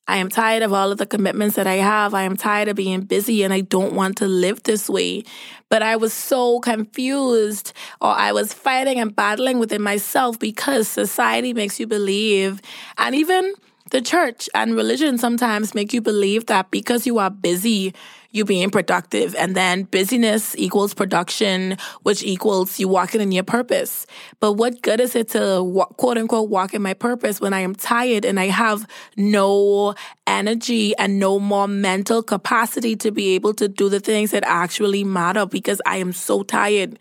I 0.07 0.17
am 0.17 0.29
tired 0.29 0.63
of 0.63 0.71
all 0.71 0.91
of 0.91 0.97
the 0.97 1.05
commitments 1.05 1.55
that 1.57 1.67
I 1.67 1.75
have. 1.75 2.13
I 2.13 2.23
am 2.23 2.37
tired 2.37 2.69
of 2.69 2.77
being 2.77 3.01
busy 3.01 3.43
and 3.43 3.53
I 3.53 3.61
don't 3.61 3.93
want 3.93 4.17
to 4.17 4.27
live 4.27 4.63
this 4.63 4.89
way. 4.89 5.23
But 5.69 5.81
I 5.83 5.97
was 5.97 6.13
so 6.13 6.59
confused 6.61 7.73
or 7.99 8.09
I 8.09 8.31
was 8.31 8.53
fighting 8.53 8.99
and 8.99 9.15
battling 9.15 9.59
within 9.59 9.81
myself 9.81 10.39
because 10.39 10.87
society 10.87 11.53
makes 11.53 11.79
you 11.79 11.87
believe 11.87 12.61
and 12.97 13.15
even 13.15 13.53
the 13.91 14.01
church 14.01 14.49
and 14.53 14.75
religion 14.75 15.17
sometimes 15.17 15.73
make 15.73 15.93
you 15.93 16.01
believe 16.01 16.47
that 16.47 16.71
because 16.71 17.05
you 17.05 17.19
are 17.19 17.29
busy, 17.29 17.93
you 18.37 18.45
being 18.45 18.69
productive. 18.69 19.35
And 19.35 19.55
then 19.55 19.83
busyness 19.83 20.55
equals 20.57 20.93
production, 20.93 21.77
which 22.03 22.23
equals 22.23 22.79
you 22.79 22.87
walking 22.87 23.19
in 23.19 23.31
your 23.31 23.43
purpose. 23.43 24.05
But 24.39 24.53
what 24.53 24.81
good 24.81 24.99
is 24.99 25.15
it 25.15 25.29
to 25.29 25.87
quote 25.97 26.17
unquote 26.17 26.49
walk 26.49 26.73
in 26.73 26.81
my 26.81 26.93
purpose 26.93 27.41
when 27.41 27.53
I 27.53 27.61
am 27.61 27.75
tired 27.75 28.23
and 28.23 28.39
I 28.39 28.45
have 28.45 28.87
no 29.17 29.95
energy 30.25 30.95
and 30.97 31.19
no 31.19 31.39
more 31.39 31.67
mental 31.67 32.23
capacity 32.23 32.95
to 32.97 33.11
be 33.11 33.35
able 33.35 33.53
to 33.55 33.67
do 33.67 33.89
the 33.89 33.99
things 33.99 34.31
that 34.31 34.43
actually 34.45 35.03
matter 35.03 35.45
because 35.45 35.81
I 35.85 35.97
am 35.97 36.13
so 36.13 36.43
tired. 36.43 36.99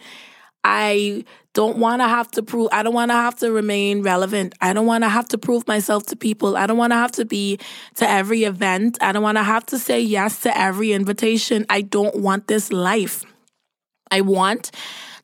I 0.68 1.24
don't 1.54 1.78
want 1.78 2.02
to 2.02 2.08
have 2.08 2.28
to 2.32 2.42
prove, 2.42 2.68
I 2.72 2.82
don't 2.82 2.92
want 2.92 3.12
to 3.12 3.14
have 3.14 3.36
to 3.36 3.52
remain 3.52 4.02
relevant. 4.02 4.56
I 4.60 4.72
don't 4.72 4.84
want 4.84 5.04
to 5.04 5.08
have 5.08 5.28
to 5.28 5.38
prove 5.38 5.64
myself 5.68 6.06
to 6.06 6.16
people. 6.16 6.56
I 6.56 6.66
don't 6.66 6.76
want 6.76 6.90
to 6.90 6.96
have 6.96 7.12
to 7.12 7.24
be 7.24 7.60
to 7.94 8.10
every 8.10 8.42
event. 8.42 8.98
I 9.00 9.12
don't 9.12 9.22
want 9.22 9.38
to 9.38 9.44
have 9.44 9.64
to 9.66 9.78
say 9.78 10.00
yes 10.00 10.40
to 10.40 10.58
every 10.58 10.92
invitation. 10.92 11.66
I 11.70 11.82
don't 11.82 12.16
want 12.16 12.48
this 12.48 12.72
life. 12.72 13.22
I 14.10 14.22
want 14.22 14.72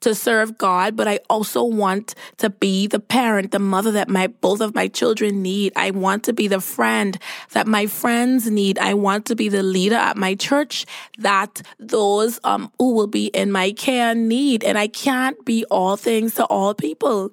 to 0.03 0.15
serve 0.15 0.59
God, 0.59 0.97
but 0.97 1.09
I 1.09 1.21
also 1.29 1.65
want 1.65 2.15
to 2.39 2.51
be 2.51 2.87
the 2.87 3.01
parent, 3.01 3.51
the 3.51 3.59
mother 3.59 3.93
that 3.93 4.09
my 4.09 4.27
both 4.27 4.61
of 4.61 4.75
my 4.75 4.89
children 4.89 5.43
need. 5.43 5.73
I 5.77 5.91
want 5.91 6.25
to 6.25 6.33
be 6.33 6.49
the 6.49 6.61
friend 6.61 7.19
that 7.53 7.67
my 7.67 7.87
friends 7.87 8.51
need. 8.51 8.79
I 8.79 8.95
want 8.95 9.27
to 9.27 9.37
be 9.37 9.49
the 9.49 9.63
leader 9.63 9.97
at 9.97 10.17
my 10.17 10.35
church 10.35 10.87
that 11.19 11.63
those 11.79 12.39
um 12.45 12.71
who 12.79 12.95
will 12.95 13.07
be 13.07 13.27
in 13.27 13.53
my 13.53 13.73
care 13.73 14.15
need. 14.15 14.65
And 14.65 14.79
I 14.79 14.89
can't 14.89 15.43
be 15.45 15.65
all 15.71 15.97
things 15.97 16.35
to 16.35 16.45
all 16.45 16.75
people. 16.75 17.33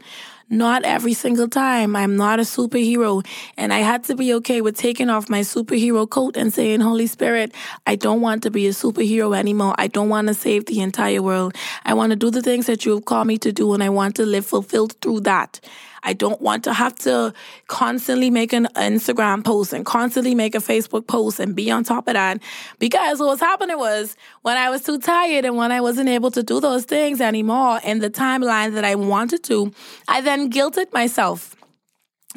Not 0.51 0.84
every 0.84 1.13
single 1.13 1.48
time. 1.48 1.96
I'm 1.96 2.15
not 2.15 2.39
a 2.39 2.44
superhero. 2.44 3.24
And 3.56 3.72
I 3.72 3.79
had 3.79 4.03
to 4.06 4.15
be 4.15 4.34
okay 4.36 4.62
with 4.62 4.75
taking 4.75 5.10
off 5.10 5.29
my 5.29 5.41
superhero 5.41 6.10
coat 6.10 6.36
and 6.36 6.51
saying, 6.51 6.79
Holy 6.79 7.06
Spirit, 7.06 7.53
I 7.86 7.96
don't 7.96 8.22
want 8.22 8.41
to 8.44 8.51
be 8.51 8.65
a 8.65 8.72
superhero 8.72 9.38
anymore. 9.38 9.75
I 9.77 9.86
don't 9.86 10.10
want 10.10 10.27
to 10.27 10.34
save 10.34 10.65
the 10.65 10.79
entire 10.82 11.22
world. 11.22 11.56
I 11.86 11.94
want 11.94 12.12
to 12.12 12.15
do 12.15 12.32
the 12.32 12.41
things 12.41 12.65
that 12.65 12.84
you 12.84 12.96
have 12.96 13.06
called 13.06 13.27
me 13.27 13.38
to 13.38 13.51
do 13.51 13.74
and 13.75 13.84
I 13.84 13.89
want 13.89 14.15
to 14.15 14.25
live 14.25 14.46
fulfilled 14.46 14.94
through 15.01 15.22
that. 15.22 15.60
I 16.03 16.13
don't 16.13 16.41
want 16.41 16.63
to 16.65 16.74
have 16.74 16.96
to 17.00 17.34
constantly 17.68 18.29
make 18.29 18.53
an 18.53 18.68
Instagram 18.75 19.44
post 19.44 19.74
and 19.74 19.86
constantly 19.86 20.36
make 20.36 20.56
a 20.56 20.60
Facebook 20.60 21.08
post 21.08 21.39
and 21.39 21.56
be 21.56 21.70
on 21.72 21.84
top 21.84 22.08
of 22.08 22.13
that. 22.13 22.41
Because 22.79 23.20
what 23.20 23.27
was 23.27 23.39
happening 23.39 23.77
was 23.77 24.15
when 24.41 24.58
I 24.58 24.70
was 24.70 24.84
too 24.84 25.00
tired 25.00 25.46
and 25.46 25.56
when 25.56 25.72
I 25.72 25.82
wasn't 25.82 26.10
able 26.10 26.32
to 26.32 26.44
do 26.44 26.60
those 26.60 26.86
things 26.86 27.22
anymore 27.22 27.79
in 27.84 28.00
the 28.00 28.10
timeline 28.10 28.74
that 28.74 28.86
I 28.86 28.96
wanted 28.96 29.44
to, 29.46 29.72
I 30.08 30.22
then 30.22 30.38
guilted 30.48 30.93
myself. 30.93 31.55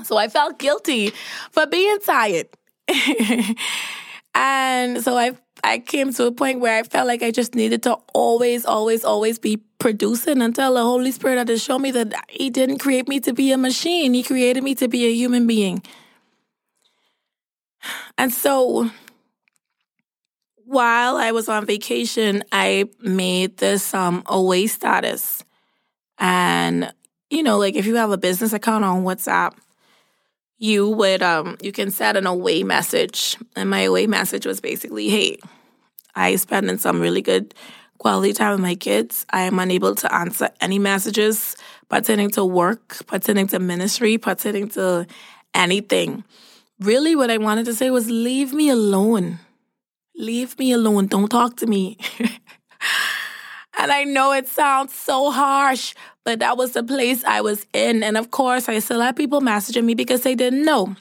So 0.04 0.16
I 0.16 0.28
felt 0.28 0.58
guilty 0.58 1.12
for 1.50 1.66
being 1.66 1.98
tired. 2.00 2.48
and 4.34 5.02
so 5.04 5.16
I 5.16 5.36
I 5.64 5.78
came 5.78 6.12
to 6.14 6.26
a 6.26 6.32
point 6.32 6.60
where 6.60 6.78
I 6.78 6.82
felt 6.82 7.06
like 7.06 7.22
I 7.22 7.30
just 7.30 7.54
needed 7.54 7.84
to 7.84 7.96
always, 8.14 8.64
always, 8.64 9.04
always 9.04 9.38
be 9.38 9.58
producing 9.78 10.42
until 10.42 10.74
the 10.74 10.82
Holy 10.82 11.12
Spirit 11.12 11.38
had 11.38 11.46
to 11.46 11.58
show 11.58 11.78
me 11.78 11.92
that 11.92 12.12
He 12.28 12.50
didn't 12.50 12.78
create 12.78 13.06
me 13.06 13.20
to 13.20 13.32
be 13.32 13.52
a 13.52 13.58
machine. 13.58 14.14
He 14.14 14.22
created 14.22 14.64
me 14.64 14.74
to 14.76 14.88
be 14.88 15.06
a 15.06 15.12
human 15.12 15.46
being. 15.46 15.82
And 18.18 18.32
so 18.32 18.90
while 20.64 21.16
I 21.16 21.32
was 21.32 21.48
on 21.48 21.66
vacation, 21.66 22.42
I 22.50 22.88
made 23.00 23.58
this 23.58 23.94
um, 23.94 24.22
away 24.26 24.66
status. 24.66 25.44
And, 26.18 26.92
you 27.32 27.42
know, 27.42 27.58
like 27.58 27.76
if 27.76 27.86
you 27.86 27.96
have 27.96 28.10
a 28.10 28.18
business 28.18 28.52
account 28.52 28.84
on 28.84 29.04
WhatsApp, 29.04 29.54
you 30.58 30.88
would 30.90 31.22
um 31.22 31.56
you 31.62 31.72
can 31.72 31.90
set 31.90 32.16
an 32.16 32.26
away 32.26 32.62
message. 32.62 33.36
And 33.56 33.70
my 33.70 33.80
away 33.80 34.06
message 34.06 34.46
was 34.46 34.60
basically 34.60 35.08
hey 35.08 35.38
i 36.14 36.36
spending 36.36 36.76
some 36.76 37.00
really 37.00 37.22
good 37.22 37.54
quality 37.96 38.34
time 38.34 38.52
with 38.52 38.60
my 38.60 38.74
kids. 38.74 39.24
I 39.30 39.42
am 39.42 39.58
unable 39.58 39.94
to 39.94 40.14
answer 40.14 40.50
any 40.60 40.78
messages 40.78 41.56
pertaining 41.88 42.30
to 42.32 42.44
work 42.44 43.06
pertaining 43.06 43.46
to 43.48 43.58
ministry 43.58 44.18
pertaining 44.18 44.68
to 44.70 45.06
anything. 45.54 46.24
Really 46.80 47.16
what 47.16 47.30
i 47.30 47.38
wanted 47.38 47.64
to 47.64 47.74
say 47.74 47.90
was 47.90 48.10
leave 48.10 48.52
me 48.52 48.68
alone. 48.68 49.38
Leave 50.14 50.58
me 50.58 50.72
alone. 50.72 51.06
Don't 51.06 51.30
talk 51.30 51.56
to 51.56 51.66
me. 51.66 51.96
And 53.78 53.90
I 53.90 54.04
know 54.04 54.32
it 54.32 54.48
sounds 54.48 54.94
so 54.94 55.30
harsh, 55.30 55.94
but 56.24 56.38
that 56.38 56.56
was 56.56 56.72
the 56.72 56.82
place 56.82 57.24
I 57.24 57.40
was 57.40 57.66
in. 57.72 58.02
And 58.02 58.16
of 58.16 58.30
course, 58.30 58.68
I 58.68 58.78
still 58.78 59.00
had 59.00 59.16
people 59.16 59.40
messaging 59.40 59.84
me 59.84 59.94
because 59.94 60.22
they 60.22 60.34
didn't 60.34 60.64
know. 60.64 60.94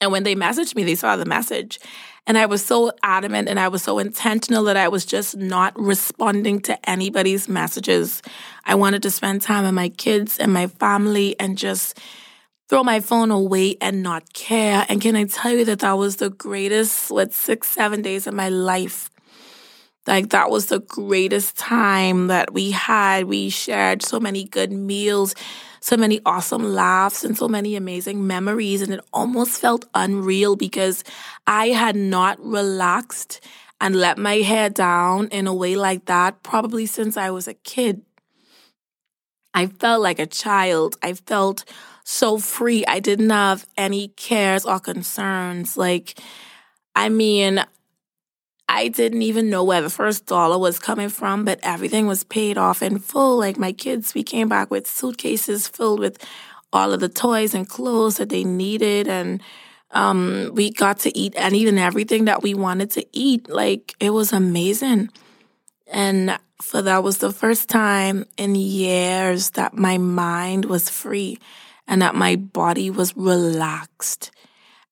And 0.00 0.12
when 0.12 0.24
they 0.24 0.34
messaged 0.34 0.74
me, 0.74 0.84
they 0.84 0.96
saw 0.96 1.16
the 1.16 1.24
message. 1.24 1.78
And 2.26 2.38
I 2.38 2.46
was 2.46 2.64
so 2.64 2.92
adamant 3.02 3.48
and 3.48 3.60
I 3.60 3.68
was 3.68 3.82
so 3.82 3.98
intentional 3.98 4.64
that 4.64 4.76
I 4.76 4.88
was 4.88 5.04
just 5.04 5.36
not 5.36 5.78
responding 5.78 6.60
to 6.62 6.88
anybody's 6.88 7.48
messages. 7.48 8.22
I 8.64 8.74
wanted 8.74 9.02
to 9.02 9.10
spend 9.10 9.42
time 9.42 9.64
with 9.64 9.74
my 9.74 9.90
kids 9.90 10.38
and 10.38 10.52
my 10.52 10.66
family 10.66 11.38
and 11.38 11.58
just 11.58 12.00
throw 12.68 12.82
my 12.82 13.00
phone 13.00 13.30
away 13.30 13.76
and 13.80 14.02
not 14.02 14.32
care. 14.32 14.86
And 14.88 15.02
can 15.02 15.16
I 15.16 15.24
tell 15.24 15.52
you 15.52 15.66
that 15.66 15.80
that 15.80 15.92
was 15.92 16.16
the 16.16 16.30
greatest, 16.30 17.10
what, 17.10 17.34
six, 17.34 17.68
seven 17.68 18.00
days 18.00 18.26
of 18.26 18.32
my 18.32 18.48
life 18.48 19.10
like 20.06 20.30
that 20.30 20.50
was 20.50 20.66
the 20.66 20.80
greatest 20.80 21.56
time 21.56 22.26
that 22.28 22.52
we 22.52 22.70
had. 22.72 23.24
We 23.24 23.48
shared 23.48 24.02
so 24.02 24.20
many 24.20 24.44
good 24.44 24.72
meals, 24.72 25.34
so 25.80 25.96
many 25.96 26.20
awesome 26.26 26.74
laughs, 26.74 27.24
and 27.24 27.36
so 27.36 27.48
many 27.48 27.76
amazing 27.76 28.26
memories. 28.26 28.82
And 28.82 28.92
it 28.92 29.00
almost 29.12 29.60
felt 29.60 29.86
unreal 29.94 30.56
because 30.56 31.04
I 31.46 31.68
had 31.68 31.96
not 31.96 32.38
relaxed 32.44 33.40
and 33.80 33.96
let 33.96 34.18
my 34.18 34.36
hair 34.36 34.70
down 34.70 35.28
in 35.28 35.46
a 35.46 35.54
way 35.54 35.76
like 35.76 36.04
that 36.06 36.42
probably 36.42 36.86
since 36.86 37.16
I 37.16 37.30
was 37.30 37.48
a 37.48 37.54
kid. 37.54 38.02
I 39.54 39.66
felt 39.66 40.02
like 40.02 40.18
a 40.18 40.26
child. 40.26 40.96
I 41.02 41.14
felt 41.14 41.64
so 42.04 42.38
free. 42.38 42.84
I 42.86 43.00
didn't 43.00 43.30
have 43.30 43.66
any 43.76 44.08
cares 44.08 44.66
or 44.66 44.80
concerns. 44.80 45.76
Like, 45.76 46.18
I 46.94 47.08
mean, 47.08 47.64
I 48.74 48.88
didn't 48.88 49.22
even 49.22 49.50
know 49.50 49.62
where 49.62 49.82
the 49.82 49.88
first 49.88 50.26
dollar 50.26 50.58
was 50.58 50.80
coming 50.80 51.08
from, 51.08 51.44
but 51.44 51.60
everything 51.62 52.08
was 52.08 52.24
paid 52.24 52.58
off 52.58 52.82
in 52.82 52.98
full. 52.98 53.38
Like 53.38 53.56
my 53.56 53.70
kids, 53.70 54.14
we 54.14 54.24
came 54.24 54.48
back 54.48 54.68
with 54.68 54.88
suitcases 54.88 55.68
filled 55.68 56.00
with 56.00 56.18
all 56.72 56.92
of 56.92 56.98
the 56.98 57.08
toys 57.08 57.54
and 57.54 57.68
clothes 57.68 58.16
that 58.16 58.30
they 58.30 58.42
needed. 58.42 59.06
And 59.06 59.40
um, 59.92 60.50
we 60.54 60.72
got 60.72 60.98
to 61.00 61.16
eat 61.16 61.34
and 61.36 61.78
everything 61.78 62.24
that 62.24 62.42
we 62.42 62.52
wanted 62.52 62.90
to 62.92 63.06
eat. 63.12 63.48
Like 63.48 63.94
it 64.00 64.10
was 64.10 64.32
amazing. 64.32 65.08
And 65.86 66.36
for 66.60 66.82
that 66.82 67.04
was 67.04 67.18
the 67.18 67.32
first 67.32 67.68
time 67.68 68.24
in 68.36 68.56
years 68.56 69.50
that 69.50 69.74
my 69.74 69.98
mind 69.98 70.64
was 70.64 70.90
free 70.90 71.38
and 71.86 72.02
that 72.02 72.16
my 72.16 72.34
body 72.34 72.90
was 72.90 73.16
relaxed 73.16 74.32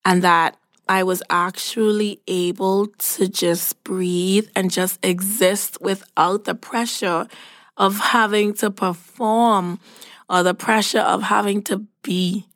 and 0.05 0.21
that 0.21 0.55
I 0.87 1.03
was 1.03 1.23
actually 1.29 2.21
able 2.27 2.87
to 2.87 3.27
just 3.27 3.83
breathe 3.83 4.49
and 4.55 4.69
just 4.69 5.03
exist 5.03 5.77
without 5.81 6.43
the 6.43 6.55
pressure 6.55 7.27
of 7.77 7.97
having 7.97 8.53
to 8.55 8.69
perform 8.69 9.79
or 10.29 10.43
the 10.43 10.53
pressure 10.53 10.99
of 10.99 11.23
having 11.23 11.61
to 11.63 11.85
be. 12.03 12.47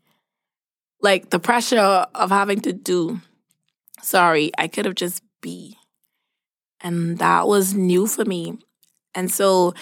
Like 1.02 1.30
the 1.30 1.40
pressure 1.40 1.80
of 1.80 2.30
having 2.30 2.60
to 2.62 2.74
do. 2.74 3.22
Sorry, 4.02 4.52
I 4.58 4.68
could 4.68 4.86
have 4.86 4.96
just 4.96 5.22
be. 5.42 5.78
And 6.82 7.20
that 7.20 7.48
was 7.48 7.74
new 7.74 8.08
for 8.08 8.26
me. 8.26 8.58
And 9.16 9.32
so, 9.32 9.74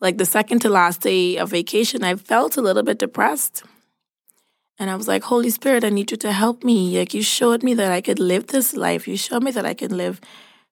like 0.00 0.18
the 0.18 0.26
second 0.26 0.60
to 0.60 0.68
last 0.68 1.00
day 1.00 1.36
of 1.36 1.50
vacation, 1.50 2.04
I 2.04 2.16
felt 2.16 2.56
a 2.56 2.60
little 2.60 2.82
bit 2.82 2.98
depressed. 2.98 3.62
And 4.78 4.90
I 4.90 4.96
was 4.96 5.06
like, 5.06 5.22
Holy 5.22 5.50
Spirit, 5.50 5.84
I 5.84 5.90
need 5.90 6.10
you 6.10 6.16
to 6.18 6.32
help 6.32 6.64
me. 6.64 6.98
Like, 6.98 7.14
you 7.14 7.22
showed 7.22 7.62
me 7.62 7.74
that 7.74 7.92
I 7.92 8.00
could 8.00 8.18
live 8.18 8.48
this 8.48 8.74
life. 8.74 9.06
You 9.06 9.16
showed 9.16 9.42
me 9.42 9.52
that 9.52 9.66
I 9.66 9.74
can 9.74 9.96
live 9.96 10.20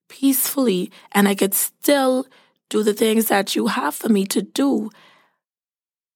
peacefully 0.08 0.90
and 1.12 1.28
I 1.28 1.34
could 1.34 1.54
still 1.54 2.26
do 2.68 2.82
the 2.82 2.94
things 2.94 3.28
that 3.28 3.54
you 3.54 3.68
have 3.68 3.94
for 3.94 4.08
me 4.08 4.26
to 4.26 4.42
do 4.42 4.90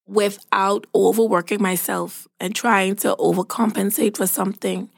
without 0.06 0.86
overworking 0.94 1.60
myself 1.60 2.26
and 2.40 2.54
trying 2.54 2.96
to 2.96 3.14
overcompensate 3.16 4.16
for 4.16 4.26
something. 4.26 4.88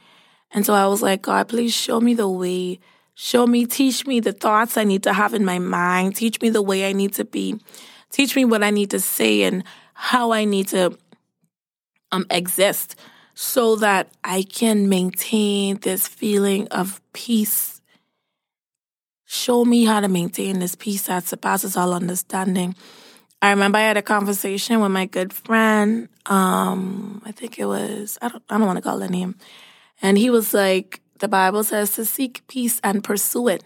And 0.51 0.65
so 0.65 0.75
I 0.75 0.87
was 0.87 1.03
like, 1.03 1.23
God, 1.23 1.49
please 1.49 1.75
show 1.75 2.01
me 2.01 2.15
the 2.15 2.29
way. 2.29 2.81
Show 3.15 3.47
me, 3.47 3.67
teach 3.67 4.07
me 4.07 4.21
the 4.21 4.33
thoughts 4.33 4.77
I 4.77 4.85
need 4.85 5.03
to 5.03 5.13
have 5.13 5.35
in 5.35 5.45
my 5.45 5.59
mind. 5.59 6.17
Teach 6.17 6.41
me 6.41 6.51
the 6.51 6.63
way 6.63 6.89
I 6.89 6.93
need 6.93 7.15
to 7.15 7.25
be. 7.25 7.61
Teach 8.11 8.37
me 8.37 8.45
what 8.45 8.63
I 8.63 8.71
need 8.71 8.91
to 8.91 9.01
say 9.01 9.43
and 9.43 9.65
how 9.95 10.31
I 10.31 10.45
need 10.45 10.69
to 10.69 10.97
um, 12.13 12.27
exist 12.31 12.97
so 13.35 13.77
that 13.77 14.09
I 14.25 14.43
can 14.43 14.89
maintain 14.89 15.79
this 15.79 16.09
feeling 16.09 16.67
of 16.69 17.01
peace. 17.13 17.81
Show 19.27 19.65
me 19.65 19.85
how 19.85 20.01
to 20.01 20.09
maintain 20.09 20.59
this 20.59 20.75
peace 20.75 21.07
that 21.07 21.27
surpasses 21.27 21.77
all 21.77 21.93
understanding. 21.93 22.75
I 23.41 23.51
remember 23.51 23.79
I 23.79 23.83
had 23.83 23.97
a 23.97 24.03
conversation 24.03 24.81
with 24.81 24.91
my 24.91 25.07
good 25.07 25.33
friend. 25.33 26.09
Um, 26.27 27.23
I 27.25 27.31
think 27.31 27.59
it 27.59 27.67
was 27.67 28.19
I 28.21 28.29
don't 28.29 28.43
I 28.51 28.59
don't 28.59 28.67
want 28.67 28.79
to 28.79 28.83
call 28.83 28.99
the 28.99 29.09
name, 29.09 29.37
and 30.03 30.19
he 30.19 30.31
was 30.31 30.53
like, 30.53 31.01
"The 31.21 31.29
Bible 31.29 31.63
says 31.63 31.95
to 31.95 32.05
seek 32.05 32.45
peace 32.49 32.81
and 32.83 33.05
pursue 33.05 33.49
it." 33.49 33.63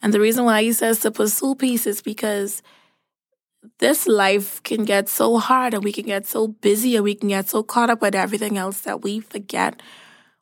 And 0.00 0.14
the 0.14 0.20
reason 0.20 0.44
why 0.44 0.62
he 0.62 0.72
says 0.72 1.00
to 1.00 1.10
pursue 1.10 1.56
peace 1.56 1.86
is 1.86 2.02
because 2.02 2.62
this 3.78 4.06
life 4.06 4.62
can 4.62 4.84
get 4.84 5.08
so 5.08 5.38
hard 5.38 5.74
and 5.74 5.84
we 5.84 5.92
can 5.92 6.06
get 6.06 6.26
so 6.26 6.48
busy 6.48 6.96
and 6.96 7.04
we 7.04 7.14
can 7.14 7.28
get 7.28 7.48
so 7.48 7.62
caught 7.62 7.90
up 7.90 8.00
with 8.00 8.14
everything 8.14 8.56
else 8.56 8.80
that 8.82 9.02
we 9.02 9.20
forget 9.20 9.80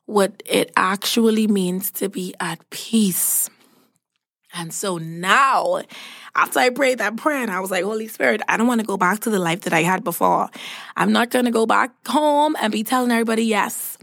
what 0.05 0.41
it 0.45 0.71
actually 0.75 1.47
means 1.47 1.91
to 1.91 2.09
be 2.09 2.33
at 2.39 2.67
peace. 2.69 3.49
And 4.53 4.73
so 4.73 4.97
now, 4.97 5.83
after 6.35 6.59
I 6.59 6.69
prayed 6.69 6.99
that 6.99 7.17
prayer, 7.17 7.43
and 7.43 7.51
I 7.51 7.59
was 7.59 7.69
like, 7.69 7.83
Holy 7.83 8.07
Spirit, 8.07 8.41
I 8.47 8.57
don't 8.57 8.67
want 8.67 8.81
to 8.81 8.87
go 8.87 8.97
back 8.97 9.19
to 9.21 9.29
the 9.29 9.39
life 9.39 9.61
that 9.61 9.73
I 9.73 9.83
had 9.83 10.03
before. 10.03 10.49
I'm 10.95 11.11
not 11.11 11.29
going 11.29 11.45
to 11.45 11.51
go 11.51 11.65
back 11.65 11.91
home 12.07 12.55
and 12.59 12.71
be 12.71 12.83
telling 12.83 13.11
everybody 13.11 13.43
yes. 13.43 13.96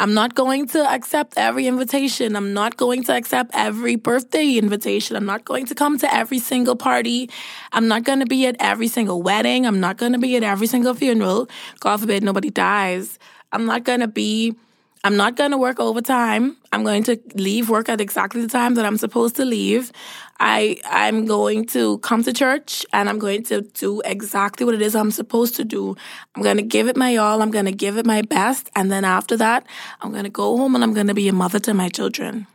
I'm 0.00 0.14
not 0.14 0.34
going 0.34 0.66
to 0.68 0.90
accept 0.90 1.34
every 1.36 1.66
invitation. 1.66 2.34
I'm 2.34 2.54
not 2.54 2.78
going 2.78 3.02
to 3.04 3.14
accept 3.14 3.50
every 3.52 3.96
birthday 3.96 4.56
invitation. 4.56 5.14
I'm 5.14 5.26
not 5.26 5.44
going 5.44 5.66
to 5.66 5.74
come 5.74 5.98
to 5.98 6.12
every 6.12 6.38
single 6.38 6.74
party. 6.74 7.28
I'm 7.72 7.86
not 7.86 8.04
going 8.04 8.20
to 8.20 8.26
be 8.26 8.46
at 8.46 8.56
every 8.60 8.88
single 8.88 9.20
wedding. 9.20 9.66
I'm 9.66 9.78
not 9.78 9.98
going 9.98 10.12
to 10.12 10.18
be 10.18 10.36
at 10.36 10.42
every 10.42 10.68
single 10.68 10.94
funeral. 10.94 11.50
God 11.80 12.00
forbid 12.00 12.22
nobody 12.22 12.48
dies. 12.48 13.18
I'm 13.52 13.66
not 13.66 13.84
going 13.84 14.00
to 14.00 14.08
be 14.08 14.56
I'm 15.02 15.16
not 15.16 15.36
going 15.36 15.50
to 15.52 15.58
work 15.58 15.80
overtime. 15.80 16.58
I'm 16.72 16.84
going 16.84 17.02
to 17.04 17.18
leave 17.34 17.70
work 17.70 17.88
at 17.88 18.00
exactly 18.00 18.42
the 18.42 18.48
time 18.48 18.74
that 18.74 18.84
I'm 18.84 18.98
supposed 18.98 19.34
to 19.36 19.46
leave. 19.46 19.92
I 20.38 20.76
I'm 20.84 21.24
going 21.24 21.66
to 21.68 21.98
come 21.98 22.22
to 22.24 22.32
church 22.32 22.84
and 22.92 23.08
I'm 23.08 23.18
going 23.18 23.42
to 23.44 23.62
do 23.62 24.02
exactly 24.04 24.66
what 24.66 24.74
it 24.74 24.82
is 24.82 24.94
I'm 24.94 25.10
supposed 25.10 25.56
to 25.56 25.64
do. 25.64 25.96
I'm 26.34 26.42
going 26.42 26.58
to 26.58 26.62
give 26.62 26.88
it 26.88 26.96
my 26.96 27.16
all. 27.16 27.40
I'm 27.40 27.50
going 27.50 27.64
to 27.64 27.72
give 27.72 27.96
it 27.96 28.04
my 28.04 28.22
best 28.22 28.68
and 28.76 28.92
then 28.92 29.04
after 29.04 29.36
that, 29.38 29.66
I'm 30.02 30.12
going 30.12 30.24
to 30.24 30.30
go 30.30 30.56
home 30.58 30.74
and 30.74 30.84
I'm 30.84 30.92
going 30.92 31.06
to 31.06 31.14
be 31.14 31.28
a 31.28 31.32
mother 31.32 31.58
to 31.60 31.72
my 31.72 31.88
children. 31.88 32.46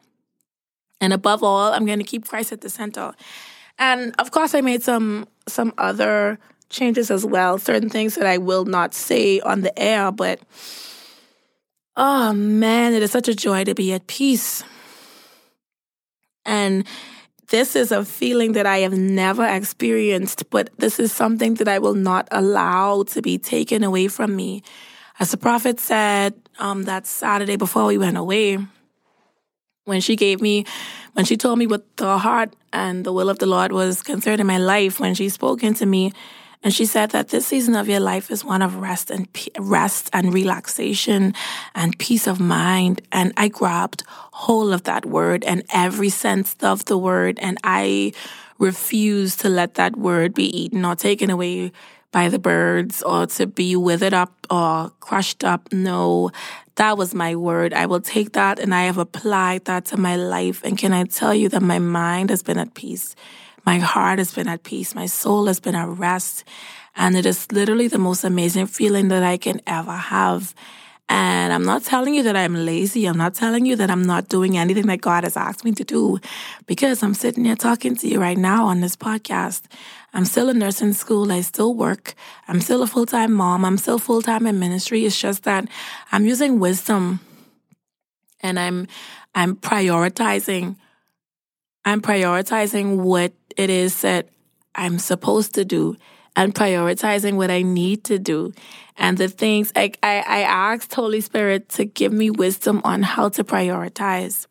And 1.01 1.13
above 1.13 1.43
all, 1.43 1.73
I'm 1.73 1.85
going 1.85 1.99
to 1.99 2.05
keep 2.05 2.27
Christ 2.27 2.51
at 2.51 2.61
the 2.61 2.69
center. 2.69 3.13
And 3.79 4.13
of 4.19 4.31
course, 4.31 4.53
I 4.53 4.61
made 4.61 4.83
some 4.83 5.27
some 5.47 5.73
other 5.77 6.37
changes 6.69 7.09
as 7.09 7.25
well, 7.25 7.57
certain 7.57 7.89
things 7.89 8.15
that 8.15 8.25
I 8.25 8.37
will 8.37 8.65
not 8.65 8.93
say 8.93 9.39
on 9.39 9.61
the 9.61 9.77
air, 9.77 10.11
but 10.11 10.39
Oh 11.97 12.33
man, 12.33 12.93
it 12.93 13.01
is 13.01 13.11
such 13.11 13.29
a 13.29 13.35
joy 13.35 13.63
to 13.63 13.73
be 13.73 13.93
at 13.93 14.07
peace. 14.07 14.63
And 16.45 16.85
this 17.49 17.75
is 17.75 17.91
a 17.91 18.03
feeling 18.03 18.53
that 18.53 18.65
I 18.65 18.79
have 18.79 18.93
never 18.93 19.45
experienced, 19.45 20.49
but 20.49 20.69
this 20.77 20.99
is 20.99 21.11
something 21.11 21.53
that 21.55 21.67
I 21.67 21.79
will 21.79 21.93
not 21.93 22.27
allow 22.31 23.03
to 23.03 23.21
be 23.21 23.37
taken 23.37 23.83
away 23.83 24.07
from 24.07 24.35
me. 24.35 24.61
As 25.19 25.31
the 25.31 25.37
prophet 25.37 25.79
said 25.79 26.33
um, 26.59 26.83
that 26.83 27.07
Saturday 27.07 27.55
before 27.55 27.85
we 27.85 27.97
went 27.97 28.17
away, 28.17 28.57
when 29.85 30.01
she 30.01 30.15
gave 30.15 30.41
me, 30.41 30.65
when 31.13 31.23
she 31.23 31.37
told 31.37 31.59
me 31.59 31.67
what 31.67 31.85
the 31.97 32.17
heart 32.17 32.53
and 32.73 33.05
the 33.05 33.13
will 33.13 33.29
of 33.29 33.39
the 33.39 33.45
Lord 33.45 33.71
was 33.71 34.01
concerned 34.01 34.41
in 34.41 34.47
my 34.47 34.57
life, 34.57 34.99
when 34.99 35.13
she 35.13 35.29
spoke 35.29 35.63
into 35.63 35.85
me, 35.85 36.11
and 36.65 36.73
she 36.73 36.85
said 36.85 37.11
that 37.11 37.27
this 37.27 37.45
season 37.45 37.75
of 37.75 37.87
your 37.87 37.99
life 37.99 38.31
is 38.31 38.43
one 38.43 38.63
of 38.63 38.77
rest 38.77 39.11
and 39.11 39.27
rest 39.59 40.09
and 40.11 40.33
relaxation 40.33 41.35
and 41.75 41.97
peace 41.99 42.25
of 42.25 42.39
mind. 42.39 43.03
And 43.11 43.33
I 43.37 43.49
grabbed 43.49 44.01
hold 44.07 44.73
of 44.73 44.81
that 44.85 45.05
word 45.05 45.43
and 45.43 45.61
every 45.69 46.09
sense 46.09 46.55
of 46.63 46.83
the 46.85 46.97
word. 46.97 47.37
And 47.39 47.59
I 47.63 48.13
refuse 48.57 49.35
to 49.37 49.47
let 49.47 49.75
that 49.75 49.95
word 49.95 50.33
be 50.33 50.45
eaten 50.57 50.83
or 50.85 50.95
taken 50.95 51.29
away 51.29 51.71
by 52.11 52.29
the 52.29 52.39
birds 52.39 53.03
or 53.03 53.27
to 53.27 53.45
be 53.45 53.75
withered 53.75 54.15
up 54.15 54.33
or 54.49 54.89
crushed 55.01 55.43
up. 55.43 55.71
No, 55.71 56.31
that 56.77 56.97
was 56.97 57.13
my 57.13 57.35
word. 57.35 57.75
I 57.75 57.85
will 57.85 58.01
take 58.01 58.31
that 58.33 58.57
and 58.57 58.73
I 58.73 58.85
have 58.85 58.97
applied 58.97 59.65
that 59.65 59.85
to 59.85 59.97
my 59.97 60.15
life. 60.15 60.63
And 60.63 60.79
can 60.79 60.93
I 60.93 61.03
tell 61.03 61.35
you 61.35 61.47
that 61.49 61.61
my 61.61 61.77
mind 61.77 62.31
has 62.31 62.41
been 62.41 62.57
at 62.57 62.73
peace? 62.73 63.15
My 63.65 63.79
heart 63.79 64.19
has 64.19 64.33
been 64.33 64.47
at 64.47 64.63
peace. 64.63 64.93
My 64.93 65.07
soul 65.07 65.47
has 65.47 65.59
been 65.59 65.75
at 65.75 65.87
rest. 65.87 66.43
And 66.95 67.17
it 67.17 67.25
is 67.25 67.51
literally 67.51 67.87
the 67.87 67.97
most 67.97 68.23
amazing 68.23 68.67
feeling 68.67 69.09
that 69.09 69.23
I 69.23 69.37
can 69.37 69.59
ever 69.67 69.91
have. 69.91 70.53
And 71.07 71.53
I'm 71.53 71.65
not 71.65 71.83
telling 71.83 72.15
you 72.15 72.23
that 72.23 72.35
I'm 72.35 72.55
lazy. 72.65 73.05
I'm 73.05 73.17
not 73.17 73.35
telling 73.35 73.65
you 73.65 73.75
that 73.75 73.91
I'm 73.91 74.03
not 74.03 74.27
doing 74.27 74.57
anything 74.57 74.87
that 74.87 75.01
God 75.01 75.23
has 75.23 75.37
asked 75.37 75.63
me 75.63 75.71
to 75.73 75.83
do 75.83 76.19
because 76.65 77.03
I'm 77.03 77.13
sitting 77.13 77.45
here 77.45 77.55
talking 77.55 77.95
to 77.97 78.07
you 78.07 78.19
right 78.19 78.37
now 78.37 78.65
on 78.65 78.81
this 78.81 78.95
podcast. 78.95 79.63
I'm 80.13 80.25
still 80.25 80.49
in 80.49 80.57
nursing 80.57 80.93
school. 80.93 81.31
I 81.31 81.41
still 81.41 81.75
work. 81.75 82.15
I'm 82.47 82.59
still 82.59 82.81
a 82.81 82.87
full 82.87 83.05
time 83.05 83.33
mom. 83.33 83.65
I'm 83.65 83.77
still 83.77 83.99
full 83.99 84.23
time 84.23 84.47
in 84.47 84.57
ministry. 84.59 85.05
It's 85.05 85.19
just 85.19 85.43
that 85.43 85.67
I'm 86.11 86.25
using 86.25 86.59
wisdom 86.59 87.19
and 88.41 88.57
I'm, 88.57 88.87
I'm 89.35 89.57
prioritizing. 89.57 90.75
I'm 91.83 92.01
prioritizing 92.01 92.97
what 92.97 93.33
it 93.57 93.69
is 93.69 94.01
that 94.01 94.29
I'm 94.73 94.99
supposed 94.99 95.53
to 95.55 95.65
do 95.65 95.97
and 96.35 96.53
prioritizing 96.53 97.35
what 97.35 97.49
I 97.49 97.61
need 97.61 98.03
to 98.05 98.19
do. 98.19 98.53
And 98.97 99.17
the 99.17 99.29
things 99.29 99.71
I, 99.75 99.93
I, 100.03 100.17
I 100.19 100.41
asked 100.41 100.93
Holy 100.93 101.21
Spirit 101.21 101.69
to 101.69 101.85
give 101.85 102.11
me 102.11 102.29
wisdom 102.29 102.81
on 102.83 103.03
how 103.03 103.29
to 103.29 103.43
prioritize. 103.43 104.47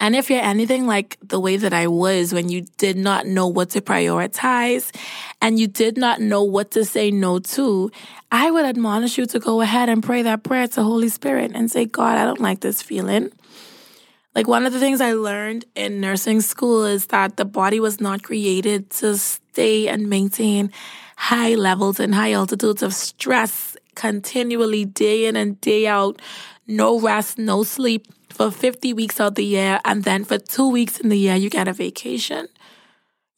And 0.00 0.14
if 0.14 0.30
you're 0.30 0.40
anything 0.40 0.86
like 0.86 1.18
the 1.22 1.40
way 1.40 1.56
that 1.56 1.72
I 1.72 1.88
was 1.88 2.32
when 2.32 2.48
you 2.48 2.62
did 2.76 2.96
not 2.96 3.26
know 3.26 3.48
what 3.48 3.70
to 3.70 3.80
prioritize 3.80 4.94
and 5.42 5.58
you 5.58 5.66
did 5.66 5.96
not 5.96 6.20
know 6.20 6.44
what 6.44 6.70
to 6.72 6.84
say 6.84 7.10
no 7.10 7.40
to, 7.40 7.90
I 8.30 8.50
would 8.50 8.64
admonish 8.64 9.18
you 9.18 9.26
to 9.26 9.40
go 9.40 9.60
ahead 9.60 9.88
and 9.88 10.02
pray 10.02 10.22
that 10.22 10.44
prayer 10.44 10.68
to 10.68 10.82
Holy 10.84 11.08
Spirit 11.08 11.50
and 11.54 11.68
say, 11.68 11.84
God, 11.84 12.16
I 12.16 12.24
don't 12.24 12.40
like 12.40 12.60
this 12.60 12.80
feeling. 12.80 13.32
Like 14.38 14.46
one 14.46 14.66
of 14.66 14.72
the 14.72 14.78
things 14.78 15.00
I 15.00 15.14
learned 15.14 15.64
in 15.74 16.00
nursing 16.00 16.40
school 16.42 16.84
is 16.84 17.06
that 17.06 17.36
the 17.36 17.44
body 17.44 17.80
was 17.80 18.00
not 18.00 18.22
created 18.22 18.88
to 18.90 19.18
stay 19.18 19.88
and 19.88 20.08
maintain 20.08 20.70
high 21.16 21.56
levels 21.56 21.98
and 21.98 22.14
high 22.14 22.34
altitudes 22.34 22.84
of 22.84 22.94
stress 22.94 23.76
continually 23.96 24.84
day 24.84 25.26
in 25.26 25.34
and 25.34 25.60
day 25.60 25.88
out, 25.88 26.22
no 26.68 27.00
rest, 27.00 27.36
no 27.36 27.64
sleep 27.64 28.06
for 28.30 28.52
50 28.52 28.92
weeks 28.92 29.20
out 29.20 29.26
of 29.26 29.34
the 29.34 29.44
year. 29.44 29.80
And 29.84 30.04
then 30.04 30.22
for 30.22 30.38
two 30.38 30.70
weeks 30.70 31.00
in 31.00 31.08
the 31.08 31.18
year, 31.18 31.34
you 31.34 31.50
get 31.50 31.66
a 31.66 31.72
vacation. 31.72 32.46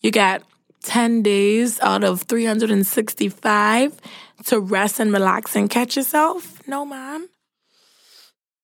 You 0.01 0.11
get 0.11 0.43
10 0.83 1.23
days 1.23 1.81
out 1.81 2.05
of 2.05 2.25
365 2.25 3.97
to 4.45 4.61
rest 4.61 5.01
and 5.01 5.15
relax 5.15 5.57
and 5.57 5.71
catch 5.71 5.97
yourself. 5.97 6.61
No, 6.69 6.85
man. 6.85 7.31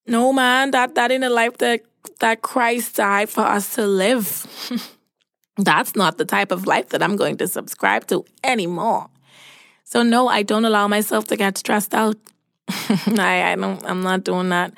No, 0.06 0.34
man. 0.34 0.72
That, 0.72 0.94
that 0.96 1.10
ain't 1.10 1.24
a 1.24 1.30
life 1.30 1.56
that, 1.58 1.80
that 2.20 2.42
Christ 2.42 2.96
died 2.96 3.28
for 3.28 3.42
us 3.42 3.74
to 3.74 3.86
live. 3.86 4.46
That's 5.56 5.96
not 5.96 6.18
the 6.18 6.24
type 6.24 6.52
of 6.52 6.66
life 6.66 6.90
that 6.90 7.02
I'm 7.02 7.16
going 7.16 7.36
to 7.38 7.48
subscribe 7.48 8.06
to 8.08 8.24
anymore. 8.44 9.08
So 9.84 10.02
no, 10.02 10.28
I 10.28 10.42
don't 10.42 10.64
allow 10.64 10.88
myself 10.88 11.26
to 11.28 11.36
get 11.36 11.56
stressed 11.56 11.94
out. 11.94 12.16
I, 12.68 13.52
I 13.52 13.54
don't 13.54 13.84
I'm 13.84 14.02
not 14.02 14.24
doing 14.24 14.48
that. 14.50 14.72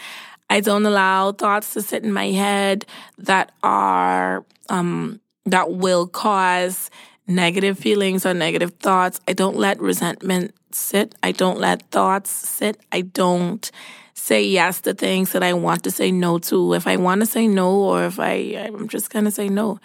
I 0.50 0.60
don't 0.60 0.86
allow 0.86 1.32
thoughts 1.32 1.72
to 1.74 1.82
sit 1.82 2.04
in 2.04 2.12
my 2.12 2.30
head 2.30 2.86
that 3.18 3.52
are 3.62 4.44
um 4.68 5.20
that 5.46 5.72
will 5.72 6.06
cause 6.06 6.90
negative 7.26 7.78
feelings 7.78 8.24
or 8.26 8.34
negative 8.34 8.72
thoughts. 8.80 9.20
I 9.26 9.32
don't 9.32 9.56
let 9.56 9.80
resentment 9.80 10.54
sit. 10.70 11.14
I 11.22 11.32
don't 11.32 11.58
let 11.58 11.90
thoughts 11.90 12.30
sit. 12.30 12.78
I 12.92 13.02
don't 13.02 13.70
say 14.18 14.42
yes 14.42 14.81
to 14.83 14.94
things 14.94 15.33
that 15.33 15.42
I 15.42 15.52
want 15.52 15.85
to 15.85 15.90
say 15.90 16.11
no 16.11 16.38
to. 16.40 16.74
If 16.74 16.87
I 16.87 16.96
want 16.96 17.20
to 17.20 17.26
say 17.26 17.46
no 17.46 17.70
or 17.70 18.04
if 18.04 18.18
I 18.18 18.33
I'm 18.59 18.88
just 18.88 19.11
going 19.11 19.24
to 19.24 19.31
say 19.31 19.48
no. 19.48 19.78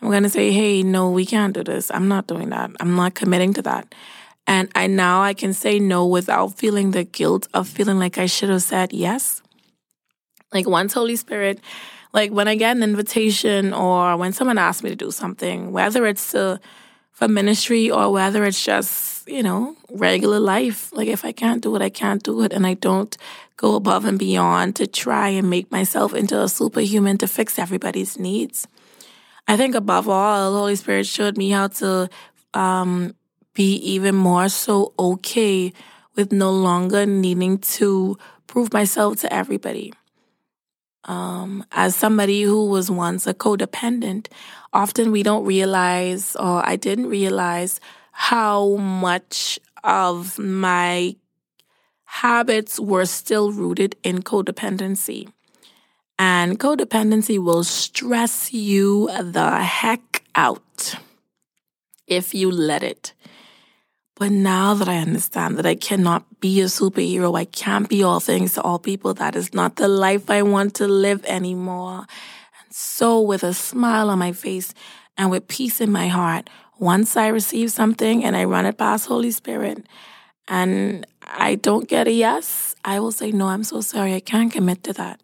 I'm 0.00 0.10
going 0.10 0.22
to 0.22 0.28
say, 0.28 0.52
"Hey, 0.52 0.82
no, 0.82 1.10
we 1.10 1.26
can't 1.26 1.54
do 1.54 1.64
this. 1.64 1.90
I'm 1.90 2.06
not 2.06 2.26
doing 2.28 2.50
that. 2.50 2.70
I'm 2.80 2.94
not 2.94 3.14
committing 3.14 3.54
to 3.54 3.62
that." 3.62 3.94
And 4.46 4.70
I 4.74 4.86
now 4.86 5.22
I 5.22 5.34
can 5.34 5.52
say 5.52 5.78
no 5.78 6.06
without 6.06 6.56
feeling 6.56 6.92
the 6.92 7.04
guilt 7.04 7.48
of 7.52 7.68
feeling 7.68 7.98
like 7.98 8.16
I 8.18 8.26
should 8.26 8.50
have 8.50 8.62
said 8.62 8.92
yes. 8.92 9.42
Like 10.52 10.68
once 10.68 10.92
Holy 10.92 11.16
Spirit, 11.16 11.60
like 12.12 12.30
when 12.30 12.48
I 12.48 12.54
get 12.54 12.76
an 12.76 12.82
invitation 12.82 13.72
or 13.72 14.16
when 14.16 14.32
someone 14.32 14.58
asks 14.58 14.82
me 14.82 14.90
to 14.90 14.96
do 14.96 15.10
something, 15.10 15.72
whether 15.72 16.06
it's 16.06 16.30
to 16.32 16.60
for 17.12 17.26
ministry 17.26 17.90
or 17.90 18.12
whether 18.12 18.44
it's 18.44 18.64
just, 18.64 19.28
you 19.28 19.42
know, 19.42 19.74
regular 19.90 20.38
life. 20.38 20.92
Like 20.92 21.08
if 21.08 21.24
I 21.24 21.32
can't 21.32 21.60
do 21.60 21.74
it, 21.74 21.82
I 21.82 21.90
can't 21.90 22.22
do 22.22 22.42
it. 22.42 22.52
And 22.52 22.64
I 22.64 22.74
don't 22.74 23.16
go 23.58 23.74
above 23.74 24.06
and 24.06 24.18
beyond 24.18 24.76
to 24.76 24.86
try 24.86 25.28
and 25.28 25.50
make 25.50 25.70
myself 25.70 26.14
into 26.14 26.40
a 26.40 26.48
superhuman 26.48 27.18
to 27.18 27.26
fix 27.26 27.58
everybody's 27.58 28.18
needs. 28.18 28.66
I 29.46 29.56
think 29.56 29.74
above 29.74 30.08
all, 30.08 30.52
the 30.52 30.58
Holy 30.58 30.76
Spirit 30.76 31.06
showed 31.06 31.36
me 31.36 31.50
how 31.50 31.66
to 31.66 32.08
um, 32.54 33.14
be 33.54 33.74
even 33.74 34.14
more 34.14 34.48
so 34.48 34.94
okay 34.98 35.72
with 36.14 36.32
no 36.32 36.50
longer 36.52 37.04
needing 37.04 37.58
to 37.58 38.16
prove 38.46 38.72
myself 38.72 39.20
to 39.20 39.32
everybody. 39.32 39.92
Um, 41.04 41.64
as 41.72 41.96
somebody 41.96 42.42
who 42.42 42.66
was 42.66 42.90
once 42.90 43.26
a 43.26 43.34
codependent, 43.34 44.28
often 44.72 45.10
we 45.10 45.22
don't 45.22 45.44
realize, 45.44 46.36
or 46.36 46.66
I 46.66 46.76
didn't 46.76 47.06
realize, 47.06 47.80
how 48.12 48.76
much 48.76 49.58
of 49.82 50.38
my 50.38 51.16
habits 52.08 52.80
were 52.80 53.04
still 53.04 53.52
rooted 53.52 53.94
in 54.02 54.22
codependency. 54.22 55.30
And 56.18 56.58
codependency 56.58 57.38
will 57.38 57.62
stress 57.64 58.52
you 58.52 59.08
the 59.22 59.62
heck 59.62 60.24
out 60.34 60.96
if 62.06 62.34
you 62.34 62.50
let 62.50 62.82
it. 62.82 63.12
But 64.16 64.32
now 64.32 64.74
that 64.74 64.88
I 64.88 64.96
understand 64.96 65.58
that 65.58 65.66
I 65.66 65.76
cannot 65.76 66.40
be 66.40 66.60
a 66.60 66.64
superhero, 66.64 67.38
I 67.38 67.44
can't 67.44 67.88
be 67.88 68.02
all 68.02 68.20
things 68.20 68.54
to 68.54 68.62
all 68.62 68.80
people, 68.80 69.14
that 69.14 69.36
is 69.36 69.54
not 69.54 69.76
the 69.76 69.86
life 69.86 70.28
I 70.28 70.42
want 70.42 70.74
to 70.76 70.88
live 70.88 71.24
anymore. 71.26 71.98
And 72.60 72.74
so, 72.74 73.20
with 73.20 73.44
a 73.44 73.54
smile 73.54 74.10
on 74.10 74.18
my 74.18 74.32
face 74.32 74.74
and 75.16 75.30
with 75.30 75.46
peace 75.46 75.80
in 75.80 75.92
my 75.92 76.08
heart, 76.08 76.50
once 76.80 77.16
I 77.16 77.28
receive 77.28 77.70
something 77.70 78.24
and 78.24 78.34
I 78.36 78.44
run 78.44 78.66
it 78.66 78.76
past 78.76 79.06
Holy 79.06 79.30
Spirit 79.30 79.86
and 80.48 81.06
I 81.28 81.56
don't 81.56 81.88
get 81.88 82.08
a 82.08 82.12
yes, 82.12 82.74
I 82.84 83.00
will 83.00 83.12
say, 83.12 83.30
No, 83.32 83.46
I'm 83.46 83.64
so 83.64 83.80
sorry, 83.80 84.14
I 84.14 84.20
can't 84.20 84.52
commit 84.52 84.82
to 84.84 84.92
that. 84.94 85.20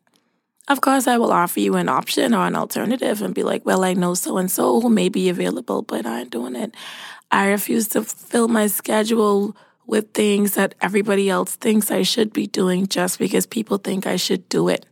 Of 0.67 0.81
course, 0.81 1.07
I 1.07 1.19
will 1.19 1.33
offer 1.33 1.61
you 1.61 1.77
an 1.77 1.91
option 1.91 2.33
or 2.33 2.47
an 2.47 2.57
alternative 2.57 3.21
and 3.21 3.35
be 3.35 3.43
like, 3.43 3.67
well, 3.67 3.85
I 3.85 3.93
know 3.93 4.15
so 4.15 4.39
and 4.39 4.51
so 4.51 4.81
who 4.81 4.89
may 4.89 5.11
be 5.11 5.29
available, 5.29 5.83
but 5.83 6.07
I 6.07 6.21
ain't 6.21 6.31
doing 6.31 6.57
it. 6.57 6.75
I 7.31 7.49
refuse 7.49 7.89
to 7.89 8.03
fill 8.03 8.49
my 8.49 8.67
schedule 8.69 9.55
with 9.87 10.13
things 10.15 10.55
that 10.55 10.75
everybody 10.81 11.29
else 11.29 11.57
thinks 11.57 11.91
I 11.91 12.03
should 12.03 12.33
be 12.33 12.47
doing 12.47 12.87
just 12.87 13.19
because 13.19 13.45
people 13.45 13.77
think 13.77 14.07
I 14.07 14.17
should 14.17 14.49
do 14.49 14.69
it. 14.69 14.87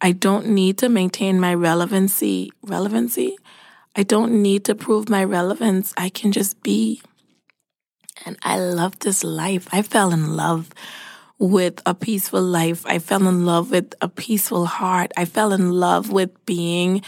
I 0.00 0.12
don't 0.12 0.48
need 0.48 0.78
to 0.78 0.88
maintain 0.88 1.38
my 1.38 1.52
relevancy. 1.52 2.50
Relevancy? 2.62 3.36
I 3.94 4.02
don't 4.04 4.42
need 4.42 4.64
to 4.64 4.74
prove 4.74 5.10
my 5.10 5.22
relevance. 5.22 5.92
I 5.96 6.08
can 6.08 6.32
just 6.32 6.62
be. 6.62 7.02
And 8.24 8.38
I 8.42 8.58
love 8.58 8.98
this 9.00 9.24
life. 9.24 9.68
I 9.72 9.82
fell 9.82 10.12
in 10.12 10.36
love 10.36 10.70
with 11.38 11.82
a 11.84 11.94
peaceful 11.94 12.42
life. 12.42 12.86
I 12.86 12.98
fell 12.98 13.26
in 13.26 13.44
love 13.44 13.70
with 13.70 13.94
a 14.00 14.08
peaceful 14.08 14.66
heart. 14.66 15.12
I 15.16 15.24
fell 15.24 15.52
in 15.52 15.70
love 15.72 16.10
with 16.10 16.30
being 16.46 17.02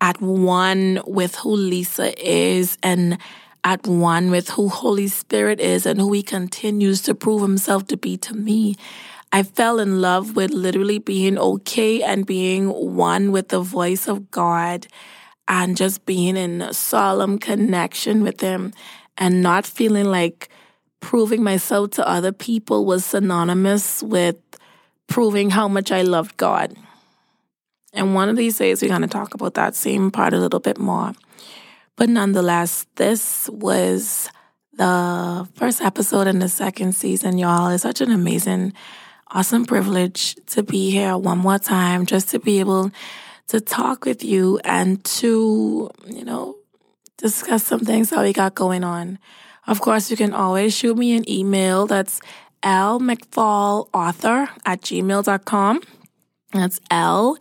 at 0.00 0.20
one 0.20 1.00
with 1.06 1.36
who 1.36 1.56
Leesa 1.56 2.14
is 2.18 2.76
and 2.82 3.18
at 3.64 3.86
one 3.86 4.30
with 4.30 4.50
who 4.50 4.68
Holy 4.68 5.08
Spirit 5.08 5.60
is 5.60 5.86
and 5.86 5.98
who 5.98 6.12
He 6.12 6.22
continues 6.22 7.00
to 7.02 7.14
prove 7.14 7.40
Himself 7.40 7.86
to 7.86 7.96
be 7.96 8.16
to 8.18 8.34
me. 8.34 8.76
I 9.32 9.42
fell 9.42 9.80
in 9.80 10.00
love 10.00 10.36
with 10.36 10.52
literally 10.52 10.98
being 10.98 11.38
okay 11.38 12.02
and 12.02 12.26
being 12.26 12.68
one 12.68 13.32
with 13.32 13.48
the 13.48 13.60
voice 13.60 14.06
of 14.06 14.30
God 14.30 14.86
and 15.48 15.76
just 15.76 16.06
being 16.06 16.36
in 16.36 16.72
solemn 16.72 17.38
connection 17.38 18.22
with 18.22 18.40
Him 18.40 18.72
and 19.16 19.42
not 19.42 19.66
feeling 19.66 20.06
like 20.06 20.48
proving 21.00 21.42
myself 21.42 21.90
to 21.90 22.08
other 22.08 22.32
people 22.32 22.84
was 22.84 23.04
synonymous 23.04 24.02
with 24.02 24.36
proving 25.06 25.50
how 25.50 25.68
much 25.68 25.92
I 25.92 26.02
loved 26.02 26.36
God. 26.36 26.74
And 27.92 28.14
one 28.14 28.28
of 28.28 28.36
these 28.36 28.58
days, 28.58 28.82
we're 28.82 28.88
going 28.88 29.02
to 29.02 29.06
talk 29.06 29.34
about 29.34 29.54
that 29.54 29.76
same 29.76 30.10
part 30.10 30.32
a 30.32 30.38
little 30.38 30.60
bit 30.60 30.78
more. 30.78 31.12
But 31.96 32.08
nonetheless, 32.08 32.86
this 32.96 33.48
was 33.50 34.30
the 34.72 35.48
first 35.54 35.80
episode 35.80 36.26
in 36.26 36.40
the 36.40 36.48
second 36.48 36.94
season, 36.94 37.38
y'all. 37.38 37.70
It's 37.70 37.84
such 37.84 38.00
an 38.00 38.10
amazing, 38.10 38.72
awesome 39.28 39.64
privilege 39.64 40.34
to 40.46 40.64
be 40.64 40.90
here 40.90 41.16
one 41.16 41.38
more 41.38 41.58
time, 41.58 42.06
just 42.06 42.30
to 42.30 42.40
be 42.40 42.58
able 42.58 42.90
to 43.48 43.60
talk 43.60 44.04
with 44.04 44.24
you 44.24 44.58
and 44.64 45.04
to, 45.04 45.90
you 46.06 46.24
know, 46.24 46.56
discuss 47.24 47.64
some 47.64 47.80
things 47.80 48.10
that 48.10 48.22
we 48.22 48.34
got 48.34 48.54
going 48.54 48.84
on. 48.84 49.18
Of 49.66 49.80
course, 49.80 50.10
you 50.10 50.16
can 50.16 50.34
always 50.34 50.76
shoot 50.76 50.94
me 50.98 51.16
an 51.16 51.26
email. 51.26 51.86
That's 51.86 52.20
L 52.62 53.00
at 53.00 53.22
gmail.com. 54.86 55.80
That's 56.52 56.80
L 56.90 57.38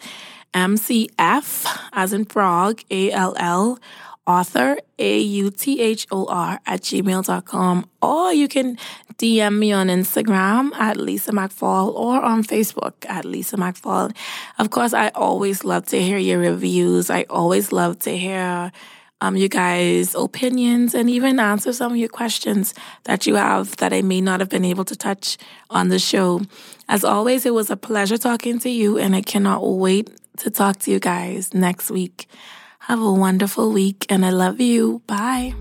M 0.54 0.78
C 0.78 1.10
F 1.20 1.90
as 1.92 2.14
in 2.14 2.24
frog, 2.24 2.82
A 2.90 3.12
L 3.12 3.36
L 3.38 3.78
author, 4.26 4.78
A 5.00 5.20
U 5.20 5.52
T 5.52 5.82
H 5.82 6.08
O 6.12 6.28
R, 6.28 6.62
at 6.66 6.80
gmail.com. 6.80 7.90
Or 8.02 8.32
you 8.32 8.48
can 8.48 8.78
DM 9.18 9.60
me 9.60 9.74
on 9.74 9.88
Instagram 9.88 10.74
at 10.76 10.96
Leesa 10.96 11.32
McFall 11.32 11.94
or 11.94 12.22
on 12.22 12.46
Facebook 12.46 12.94
at 13.10 13.26
Leesa 13.26 13.56
McFall. 13.56 14.16
Of 14.60 14.70
course, 14.70 14.94
I 14.94 15.10
always 15.10 15.66
love 15.66 15.88
to 15.88 16.02
hear 16.02 16.18
your 16.18 16.40
reviews. 16.40 17.10
I 17.10 17.26
always 17.30 17.74
love 17.74 18.00
to 18.00 18.18
hear 18.18 18.72
um, 19.22 19.36
you 19.36 19.48
guys' 19.48 20.16
opinions 20.16 20.94
and 20.94 21.10
even 21.10 21.40
answer 21.40 21.72
some 21.74 21.94
of 21.94 21.98
your 21.98 22.10
questions 22.10 22.74
that 23.04 23.26
you 23.26 23.36
have 23.36 23.78
that 23.78 23.94
I 23.94 24.02
may 24.02 24.22
not 24.22 24.40
have 24.40 24.50
been 24.50 24.66
able 24.66 24.86
to 24.86 24.96
touch 24.96 25.38
on 25.70 25.90
the 25.90 26.00
show. 26.00 26.42
As 26.90 27.04
always, 27.04 27.46
it 27.46 27.54
was 27.54 27.70
a 27.70 27.78
pleasure 27.78 28.18
talking 28.18 28.60
to 28.60 28.70
you, 28.70 28.98
and 28.98 29.16
I 29.16 29.22
cannot 29.22 29.62
wait 29.66 30.10
to 30.38 30.50
talk 30.50 30.80
to 30.80 30.92
you 30.92 31.00
guys 31.00 31.54
next 31.54 31.90
week. 31.90 32.28
Have 32.80 33.02
a 33.02 33.14
wonderful 33.14 33.72
week 33.72 34.06
and 34.10 34.26
I 34.26 34.32
love 34.32 34.60
you. 34.60 35.02
Bye. 35.08 35.54